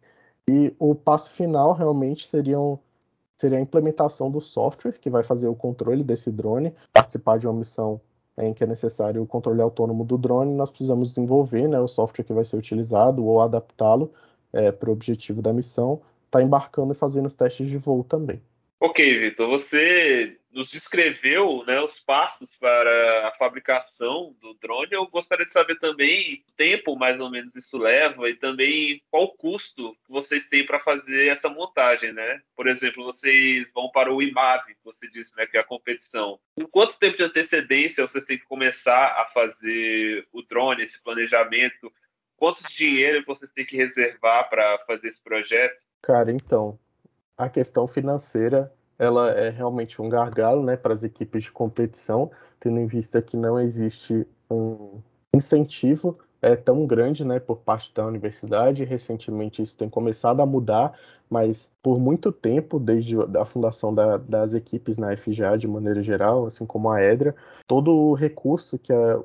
E 0.49 0.73
o 0.79 0.93
passo 0.93 1.31
final 1.31 1.73
realmente 1.73 2.27
seriam 2.27 2.79
seria 3.39 3.57
a 3.57 3.61
implementação 3.61 4.29
do 4.29 4.41
software 4.41 4.99
que 4.99 5.09
vai 5.09 5.23
fazer 5.23 5.47
o 5.47 5.55
controle 5.55 6.03
desse 6.03 6.29
drone, 6.29 6.75
participar 6.91 7.39
de 7.39 7.47
uma 7.47 7.53
missão 7.53 8.01
em 8.37 8.53
que 8.53 8.65
é 8.65 8.67
necessário 8.67 9.23
o 9.23 9.25
controle 9.25 9.61
autônomo 9.61 10.03
do 10.03 10.17
drone, 10.17 10.53
nós 10.53 10.71
precisamos 10.71 11.07
desenvolver 11.07 11.65
né, 11.69 11.79
o 11.79 11.87
software 11.87 12.25
que 12.25 12.33
vai 12.33 12.43
ser 12.43 12.57
utilizado 12.57 13.25
ou 13.25 13.39
adaptá-lo 13.39 14.11
é, 14.51 14.73
para 14.73 14.89
o 14.89 14.93
objetivo 14.93 15.41
da 15.41 15.53
missão, 15.53 16.01
está 16.25 16.43
embarcando 16.43 16.91
e 16.91 16.95
fazendo 16.95 17.27
os 17.27 17.35
testes 17.35 17.69
de 17.69 17.77
voo 17.77 18.03
também. 18.03 18.41
Ok, 18.81 19.19
Vitor, 19.19 19.49
você 19.49 20.39
nos 20.53 20.69
descreveu 20.71 21.65
né, 21.67 21.81
os 21.81 21.99
passos 21.99 22.49
para 22.55 23.27
a 23.27 23.31
fabricação 23.37 24.33
do 24.39 24.53
drone. 24.53 24.93
Eu 24.93 25.05
gostaria 25.07 25.45
de 25.45 25.51
saber 25.51 25.77
também 25.79 26.45
o 26.47 26.55
tempo 26.55 26.95
mais 26.95 27.19
ou 27.19 27.29
menos 27.29 27.53
isso 27.55 27.77
leva 27.77 28.29
e 28.29 28.35
também 28.35 29.01
qual 29.11 29.25
o 29.25 29.35
custo 29.35 29.93
que 30.05 30.11
vocês 30.11 30.47
têm 30.47 30.65
para 30.65 30.79
fazer 30.79 31.27
essa 31.27 31.49
montagem, 31.49 32.13
né? 32.13 32.41
Por 32.55 32.67
exemplo, 32.67 33.03
vocês 33.03 33.69
vão 33.73 33.91
para 33.91 34.13
o 34.13 34.21
IMAV, 34.21 34.63
você 34.81 35.09
disse, 35.09 35.35
né, 35.35 35.45
que 35.45 35.57
é 35.57 35.59
a 35.59 35.65
competição. 35.65 36.39
Com 36.55 36.65
quanto 36.65 36.97
tempo 36.97 37.17
de 37.17 37.23
antecedência 37.23 38.07
vocês 38.07 38.23
têm 38.23 38.39
que 38.39 38.45
começar 38.45 39.07
a 39.19 39.25
fazer 39.25 40.25
o 40.31 40.41
drone, 40.41 40.83
esse 40.83 41.01
planejamento? 41.03 41.91
Quanto 42.37 42.63
dinheiro 42.73 43.25
vocês 43.27 43.51
têm 43.51 43.65
que 43.65 43.75
reservar 43.75 44.49
para 44.49 44.77
fazer 44.87 45.09
esse 45.09 45.21
projeto? 45.21 45.77
Cara, 46.01 46.31
então, 46.31 46.79
a 47.39 47.47
questão 47.47 47.87
financeira 47.87 48.71
ela 48.99 49.29
é 49.29 49.49
realmente 49.49 50.01
um 50.01 50.09
gargalo 50.09 50.61
né, 50.61 50.75
para 50.75 50.93
as 50.93 51.03
equipes 51.03 51.45
de 51.45 51.51
competição, 51.53 52.29
tendo 52.59 52.77
em 52.79 52.85
vista 52.85 53.21
que 53.21 53.37
não 53.37 53.57
existe 53.57 54.27
um 54.51 54.99
incentivo 55.33 56.19
é, 56.41 56.53
tão 56.57 56.85
grande 56.85 57.23
né, 57.23 57.39
por 57.39 57.59
parte 57.59 57.93
da 57.93 58.05
universidade. 58.05 58.83
Recentemente 58.83 59.61
isso 59.61 59.77
tem 59.77 59.89
começado 59.89 60.41
a 60.41 60.45
mudar, 60.45 60.99
mas 61.29 61.71
por 61.81 61.97
muito 61.97 62.29
tempo, 62.29 62.77
desde 62.77 63.15
a 63.39 63.45
fundação 63.45 63.95
da, 63.95 64.17
das 64.17 64.53
equipes 64.53 64.97
na 64.97 65.15
FGA 65.15 65.57
de 65.57 65.65
maneira 65.65 66.03
geral, 66.03 66.45
assim 66.45 66.65
como 66.65 66.89
a 66.89 67.01
EDRA, 67.01 67.33
todo 67.65 67.95
o 67.95 68.13
recurso 68.13 68.77
que 68.77 68.91
é 68.91 69.17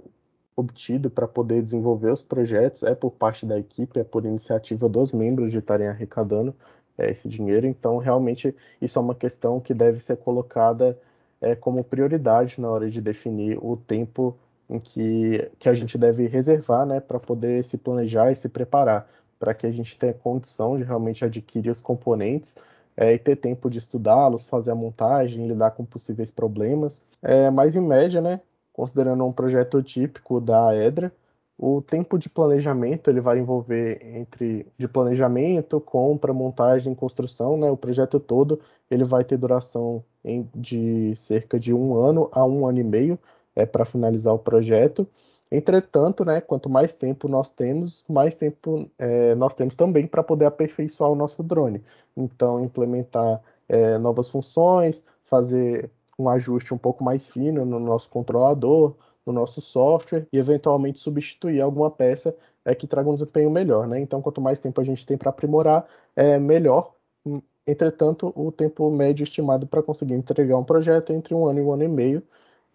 obtido 0.57 1.11
para 1.11 1.27
poder 1.27 1.61
desenvolver 1.61 2.13
os 2.13 2.23
projetos 2.23 2.85
é 2.85 2.95
por 2.95 3.11
parte 3.11 3.45
da 3.45 3.59
equipe, 3.59 3.99
é 3.99 4.05
por 4.05 4.25
iniciativa 4.25 4.89
dos 4.89 5.13
membros 5.13 5.51
de 5.51 5.59
estarem 5.59 5.89
arrecadando 5.89 6.55
é, 6.99 7.11
esse 7.11 7.29
dinheiro. 7.29 7.67
Então, 7.67 7.99
realmente, 7.99 8.55
isso 8.81 8.99
é 8.99 9.03
uma 9.03 9.15
questão 9.15 9.61
que 9.61 9.75
deve 9.75 10.01
ser 10.01 10.17
colocada 10.17 10.99
é, 11.41 11.55
como 11.55 11.85
prioridade 11.85 12.61
na 12.61 12.71
hora 12.71 12.91
de 12.91 13.01
definir 13.01 13.59
o 13.63 13.77
tempo 13.77 14.37
em 14.69 14.79
que, 14.79 15.51
que 15.59 15.69
a 15.69 15.75
gente 15.75 15.99
deve 15.99 16.27
reservar 16.27 16.87
né, 16.87 17.01
para 17.01 17.21
poder 17.21 17.65
se 17.65 17.77
planejar 17.77 18.33
e 18.33 18.37
se 18.37 18.49
preparar, 18.49 19.09
para 19.39 19.53
que 19.53 19.67
a 19.67 19.71
gente 19.71 19.97
tenha 19.99 20.15
condição 20.15 20.77
de 20.77 20.85
realmente 20.85 21.25
adquirir 21.25 21.71
os 21.71 21.81
componentes 21.81 22.57
é, 22.97 23.13
e 23.13 23.19
ter 23.19 23.37
tempo 23.37 23.69
de 23.69 23.79
estudá-los, 23.79 24.47
fazer 24.47 24.71
a 24.71 24.75
montagem, 24.75 25.47
lidar 25.47 25.73
com 25.73 25.85
possíveis 25.85 26.31
problemas. 26.31 27.03
É, 27.23 27.51
mas, 27.51 27.77
em 27.77 27.81
média, 27.81 28.21
né, 28.21 28.41
considerando 28.73 29.25
um 29.27 29.33
projeto 29.33 29.83
típico 29.83 30.41
da 30.41 30.75
EDRA, 30.75 31.13
O 31.57 31.81
tempo 31.81 32.19
de 32.19 32.29
planejamento 32.29 33.09
ele 33.09 33.21
vai 33.21 33.39
envolver 33.39 34.01
entre 34.17 34.67
de 34.77 34.89
planejamento, 34.89 35.81
compra, 35.81 36.33
montagem, 36.33 36.95
construção, 36.95 37.57
né? 37.57 37.71
O 37.71 37.77
projeto 37.77 38.19
todo 38.19 38.61
ele 38.91 39.05
vai 39.05 39.25
ter 39.25 39.37
duração 39.37 40.05
em, 40.25 40.49
de 40.55 41.15
cerca 41.17 41.59
de 41.59 41.73
um 41.73 41.97
ano 41.97 42.29
a 42.33 42.45
um 42.45 42.67
ano 42.67 42.81
e 42.81 42.85
meio 42.85 43.19
é, 43.55 43.65
para 43.65 43.85
finalizar 43.85 44.35
o 44.35 44.39
projeto. 44.39 45.07
Entretanto, 45.51 46.25
né, 46.25 46.41
quanto 46.41 46.69
mais 46.69 46.97
tempo 46.97 47.29
nós 47.29 47.51
temos, 47.51 48.05
mais 48.09 48.35
tempo 48.35 48.91
é, 48.99 49.35
nós 49.37 49.55
temos 49.55 49.77
também 49.77 50.07
para 50.07 50.23
poder 50.23 50.47
aperfeiçoar 50.47 51.11
o 51.11 51.15
nosso 51.15 51.43
drone. 51.43 51.83
Então, 52.17 52.65
implementar 52.65 53.41
é, 53.69 53.97
novas 53.99 54.29
funções, 54.29 55.05
fazer 55.25 55.91
um 56.19 56.29
ajuste 56.29 56.75
um 56.75 56.79
pouco 56.79 57.05
mais 57.05 57.29
fino 57.29 57.65
no 57.65 57.79
nosso 57.79 58.09
controlador, 58.11 58.95
no 59.27 59.33
nosso 59.33 59.61
software 59.61 60.27
e 60.33 60.39
eventualmente 60.39 61.01
substituir 61.01 61.61
alguma 61.61 61.91
peça 61.91 62.37
é, 62.65 62.75
que 62.75 62.87
traga 62.87 63.09
um 63.09 63.15
desempenho 63.15 63.51
melhor. 63.51 63.87
Né? 63.87 64.01
Então, 64.01 64.23
quanto 64.23 64.41
mais 64.41 64.59
tempo 64.59 64.81
a 64.81 64.85
gente 64.85 65.05
tem 65.07 65.17
para 65.17 65.31
aprimorar, 65.31 65.87
é 66.17 66.39
melhor. 66.39 66.95
Entretanto, 67.67 68.33
o 68.37 68.53
tempo 68.53 68.91
médio 68.91 69.25
estimado 69.25 69.67
para 69.67 69.83
conseguir 69.83 70.15
entregar 70.15 70.57
um 70.57 70.65
projeto 70.65 71.13
é 71.13 71.17
entre 71.17 71.35
um 71.35 71.47
ano 71.47 71.61
e 71.61 71.63
um 71.63 71.73
ano 71.73 71.85
e 71.85 71.89
meio. 71.89 72.23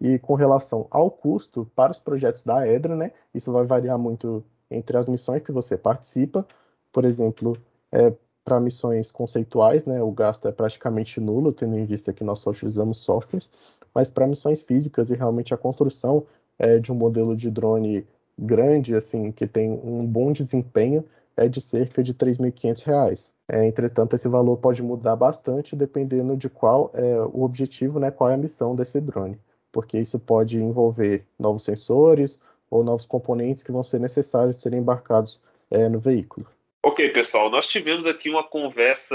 E 0.00 0.18
com 0.18 0.34
relação 0.34 0.86
ao 0.90 1.10
custo 1.10 1.70
para 1.76 1.92
os 1.92 1.98
projetos 1.98 2.42
da 2.42 2.66
Edra, 2.66 2.96
né, 2.96 3.12
isso 3.34 3.52
vai 3.52 3.64
variar 3.64 3.98
muito 3.98 4.42
entre 4.70 4.96
as 4.96 5.06
missões 5.06 5.42
que 5.42 5.52
você 5.52 5.76
participa. 5.76 6.46
Por 6.90 7.04
exemplo, 7.04 7.54
é, 7.92 8.12
para 8.42 8.58
missões 8.58 9.12
conceituais, 9.12 9.84
né, 9.84 10.02
o 10.02 10.10
gasto 10.10 10.48
é 10.48 10.52
praticamente 10.52 11.20
nulo, 11.20 11.52
tendo 11.52 11.78
em 11.78 11.84
vista 11.84 12.12
que 12.12 12.24
nós 12.24 12.40
só 12.40 12.50
utilizamos 12.50 12.98
softwares, 12.98 13.50
mas 13.94 14.10
para 14.10 14.26
missões 14.26 14.62
físicas 14.62 15.10
e 15.10 15.14
realmente 15.14 15.52
a 15.52 15.56
construção 15.56 16.26
é, 16.60 16.78
de 16.78 16.92
um 16.92 16.94
modelo 16.94 17.34
de 17.34 17.50
drone 17.50 18.06
grande, 18.38 18.94
assim, 18.94 19.32
que 19.32 19.48
tem 19.48 19.68
um 19.70 20.06
bom 20.06 20.30
desempenho, 20.30 21.04
é 21.36 21.48
de 21.48 21.60
cerca 21.60 22.04
de 22.04 22.12
R$ 22.12 22.18
3.500. 22.18 23.32
É, 23.48 23.66
entretanto, 23.66 24.14
esse 24.14 24.28
valor 24.28 24.58
pode 24.58 24.80
mudar 24.80 25.16
bastante 25.16 25.74
dependendo 25.74 26.36
de 26.36 26.48
qual 26.48 26.92
é 26.94 27.20
o 27.20 27.42
objetivo, 27.42 27.98
né, 27.98 28.12
qual 28.12 28.30
é 28.30 28.34
a 28.34 28.38
missão 28.38 28.76
desse 28.76 29.00
drone 29.00 29.36
porque 29.72 29.98
isso 29.98 30.18
pode 30.18 30.58
envolver 30.58 31.26
novos 31.38 31.64
sensores 31.64 32.40
ou 32.70 32.84
novos 32.84 33.06
componentes 33.06 33.62
que 33.62 33.72
vão 33.72 33.82
ser 33.82 34.00
necessários 34.00 34.60
serem 34.60 34.80
embarcados 34.80 35.42
é, 35.70 35.88
no 35.88 36.00
veículo. 36.00 36.46
Ok, 36.82 37.10
pessoal, 37.10 37.50
nós 37.50 37.66
tivemos 37.66 38.06
aqui 38.06 38.30
uma 38.30 38.44
conversa 38.44 39.14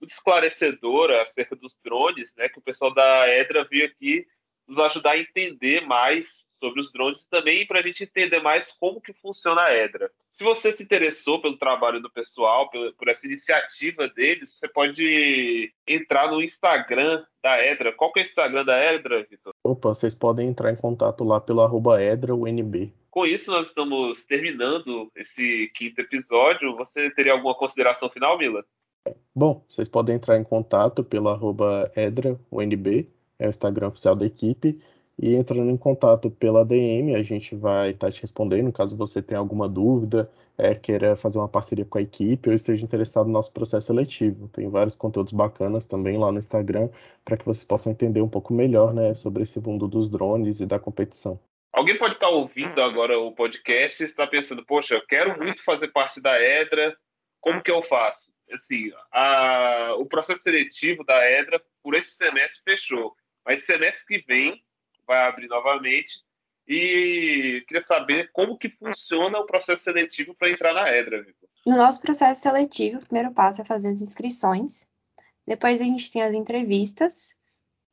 muito 0.00 0.12
esclarecedora 0.12 1.22
acerca 1.22 1.56
dos 1.56 1.74
drones, 1.84 2.32
né, 2.36 2.48
que 2.48 2.58
o 2.58 2.62
pessoal 2.62 2.92
da 2.92 3.28
Edra 3.28 3.64
veio 3.64 3.86
aqui 3.86 4.26
nos 4.66 4.78
ajudar 4.84 5.12
a 5.12 5.18
entender 5.18 5.80
mais 5.82 6.44
sobre 6.60 6.80
os 6.80 6.92
drones 6.92 7.22
e 7.22 7.28
também 7.28 7.66
para 7.66 7.80
a 7.80 7.82
gente 7.82 8.04
entender 8.04 8.40
mais 8.40 8.70
como 8.78 9.00
que 9.00 9.12
funciona 9.14 9.62
a 9.62 9.74
Edra. 9.74 10.10
Se 10.36 10.44
você 10.44 10.72
se 10.72 10.82
interessou 10.82 11.40
pelo 11.40 11.58
trabalho 11.58 12.00
do 12.00 12.08
pessoal, 12.08 12.70
por, 12.70 12.94
por 12.94 13.08
essa 13.08 13.26
iniciativa 13.26 14.08
deles, 14.08 14.54
você 14.54 14.68
pode 14.68 15.72
entrar 15.86 16.30
no 16.30 16.42
Instagram 16.42 17.24
da 17.42 17.58
Edra. 17.58 17.92
Qual 17.92 18.12
que 18.12 18.20
é 18.20 18.22
o 18.22 18.26
Instagram 18.26 18.64
da 18.64 18.78
Edra, 18.78 19.22
Vitor? 19.28 19.52
Opa, 19.64 19.90
vocês 19.90 20.14
podem 20.14 20.48
entrar 20.48 20.72
em 20.72 20.76
contato 20.76 21.24
lá 21.24 21.40
pelo 21.40 21.60
arroba 21.60 22.02
EdraUNB. 22.02 22.92
Com 23.10 23.26
isso, 23.26 23.50
nós 23.50 23.66
estamos 23.66 24.24
terminando 24.24 25.10
esse 25.14 25.70
quinto 25.74 26.00
episódio. 26.00 26.76
Você 26.76 27.10
teria 27.10 27.32
alguma 27.32 27.54
consideração 27.54 28.08
final, 28.08 28.38
Mila? 28.38 28.64
Bom, 29.34 29.64
vocês 29.68 29.88
podem 29.88 30.16
entrar 30.16 30.38
em 30.38 30.44
contato 30.44 31.02
pelo 31.02 31.28
arroba 31.28 31.90
EdraUNB, 31.96 33.10
é 33.38 33.46
o 33.46 33.50
Instagram 33.50 33.88
oficial 33.88 34.14
da 34.14 34.26
equipe. 34.26 34.80
E 35.22 35.34
entrando 35.34 35.70
em 35.70 35.76
contato 35.76 36.30
pela 36.30 36.64
DM, 36.64 37.14
a 37.14 37.22
gente 37.22 37.54
vai 37.54 37.90
estar 37.90 38.06
tá 38.06 38.10
te 38.10 38.22
respondendo 38.22 38.72
caso 38.72 38.96
você 38.96 39.20
tenha 39.20 39.38
alguma 39.38 39.68
dúvida, 39.68 40.30
é, 40.56 40.74
queira 40.74 41.14
fazer 41.14 41.36
uma 41.36 41.48
parceria 41.48 41.84
com 41.84 41.98
a 41.98 42.00
equipe 42.00 42.48
ou 42.48 42.54
esteja 42.54 42.86
interessado 42.86 43.26
no 43.26 43.34
nosso 43.34 43.52
processo 43.52 43.88
seletivo. 43.88 44.48
Tem 44.48 44.70
vários 44.70 44.96
conteúdos 44.96 45.34
bacanas 45.34 45.84
também 45.84 46.16
lá 46.16 46.32
no 46.32 46.38
Instagram 46.38 46.88
para 47.22 47.36
que 47.36 47.44
vocês 47.44 47.64
possam 47.64 47.92
entender 47.92 48.22
um 48.22 48.30
pouco 48.30 48.54
melhor 48.54 48.94
né, 48.94 49.12
sobre 49.12 49.42
esse 49.42 49.60
mundo 49.60 49.86
dos 49.86 50.08
drones 50.08 50.58
e 50.58 50.64
da 50.64 50.78
competição. 50.78 51.38
Alguém 51.70 51.98
pode 51.98 52.14
estar 52.14 52.30
ouvindo 52.30 52.80
agora 52.82 53.18
o 53.18 53.32
podcast 53.32 54.02
e 54.02 54.06
está 54.06 54.26
pensando, 54.26 54.64
poxa, 54.64 54.94
eu 54.94 55.06
quero 55.06 55.38
muito 55.38 55.62
fazer 55.64 55.88
parte 55.88 56.18
da 56.18 56.40
EDRA, 56.42 56.96
como 57.42 57.62
que 57.62 57.70
eu 57.70 57.82
faço? 57.82 58.32
Assim, 58.50 58.90
a, 59.12 59.94
o 59.98 60.06
processo 60.06 60.42
seletivo 60.42 61.04
da 61.04 61.30
EDRA 61.30 61.60
por 61.82 61.94
esse 61.94 62.12
semestre 62.16 62.58
fechou, 62.64 63.14
mas 63.44 63.66
semestre 63.66 64.02
que 64.06 64.24
vem 64.26 64.62
vai 65.10 65.26
abrir 65.26 65.48
novamente. 65.48 66.22
E 66.68 67.64
queria 67.66 67.84
saber 67.84 68.30
como 68.32 68.56
que 68.56 68.68
funciona 68.68 69.40
o 69.40 69.46
processo 69.46 69.82
seletivo 69.82 70.34
para 70.36 70.50
entrar 70.50 70.72
na 70.72 70.88
Edra. 70.88 71.26
No 71.66 71.76
nosso 71.76 72.00
processo 72.00 72.40
seletivo, 72.40 72.98
o 72.98 73.04
primeiro 73.04 73.34
passo 73.34 73.60
é 73.60 73.64
fazer 73.64 73.88
as 73.88 74.00
inscrições. 74.00 74.86
Depois 75.44 75.80
a 75.80 75.84
gente 75.84 76.08
tem 76.10 76.22
as 76.22 76.32
entrevistas, 76.32 77.34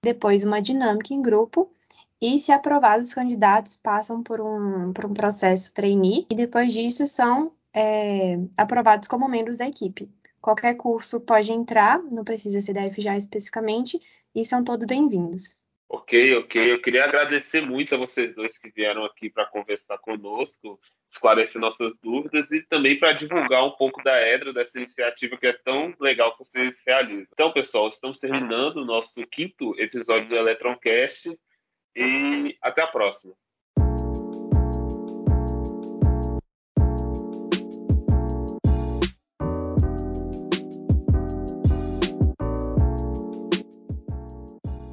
depois 0.03 0.43
uma 0.43 0.61
dinâmica 0.61 1.11
em 1.11 1.23
grupo 1.23 1.73
e, 2.21 2.39
se 2.39 2.51
aprovados, 2.51 3.07
os 3.07 3.13
candidatos 3.15 3.77
passam 3.77 4.21
por 4.21 4.39
um, 4.39 4.93
por 4.93 5.05
um 5.05 5.13
processo 5.13 5.73
trainee 5.73 6.27
e 6.29 6.35
depois 6.35 6.71
disso 6.71 7.07
são 7.07 7.51
é, 7.73 8.37
aprovados 8.55 9.07
como 9.07 9.27
membros 9.27 9.57
da 9.57 9.67
equipe. 9.67 10.07
Qualquer 10.39 10.75
curso 10.75 11.19
pode 11.19 11.51
entrar, 11.51 11.99
não 12.11 12.23
precisa 12.23 12.61
ser 12.61 12.73
da 12.73 12.89
FJA 12.91 13.17
especificamente, 13.17 13.99
e 14.35 14.45
são 14.45 14.63
todos 14.63 14.85
bem-vindos. 14.85 15.57
Ok, 15.89 16.35
ok. 16.37 16.73
Eu 16.73 16.81
queria 16.81 17.05
agradecer 17.05 17.61
muito 17.61 17.95
a 17.95 17.97
vocês 17.97 18.35
dois 18.35 18.57
que 18.57 18.69
vieram 18.69 19.05
aqui 19.05 19.29
para 19.29 19.45
conversar 19.45 19.97
conosco, 19.99 20.79
esclarecer 21.09 21.61
nossas 21.61 21.93
dúvidas 22.03 22.51
e 22.51 22.61
também 22.63 22.99
para 22.99 23.13
divulgar 23.13 23.63
um 23.65 23.71
pouco 23.71 24.03
da 24.03 24.21
EDRA, 24.21 24.51
dessa 24.51 24.77
iniciativa 24.77 25.37
que 25.37 25.47
é 25.47 25.53
tão 25.53 25.93
legal 25.99 26.33
que 26.33 26.39
vocês 26.39 26.81
realizam. 26.85 27.25
Então, 27.31 27.53
pessoal, 27.53 27.87
estamos 27.87 28.19
terminando 28.19 28.77
o 28.77 28.85
nosso 28.85 29.15
quinto 29.27 29.79
episódio 29.79 30.27
do 30.27 30.35
Electroncast 30.35 31.39
e 31.95 32.57
até 32.61 32.81
a 32.81 32.87
próxima. 32.87 33.33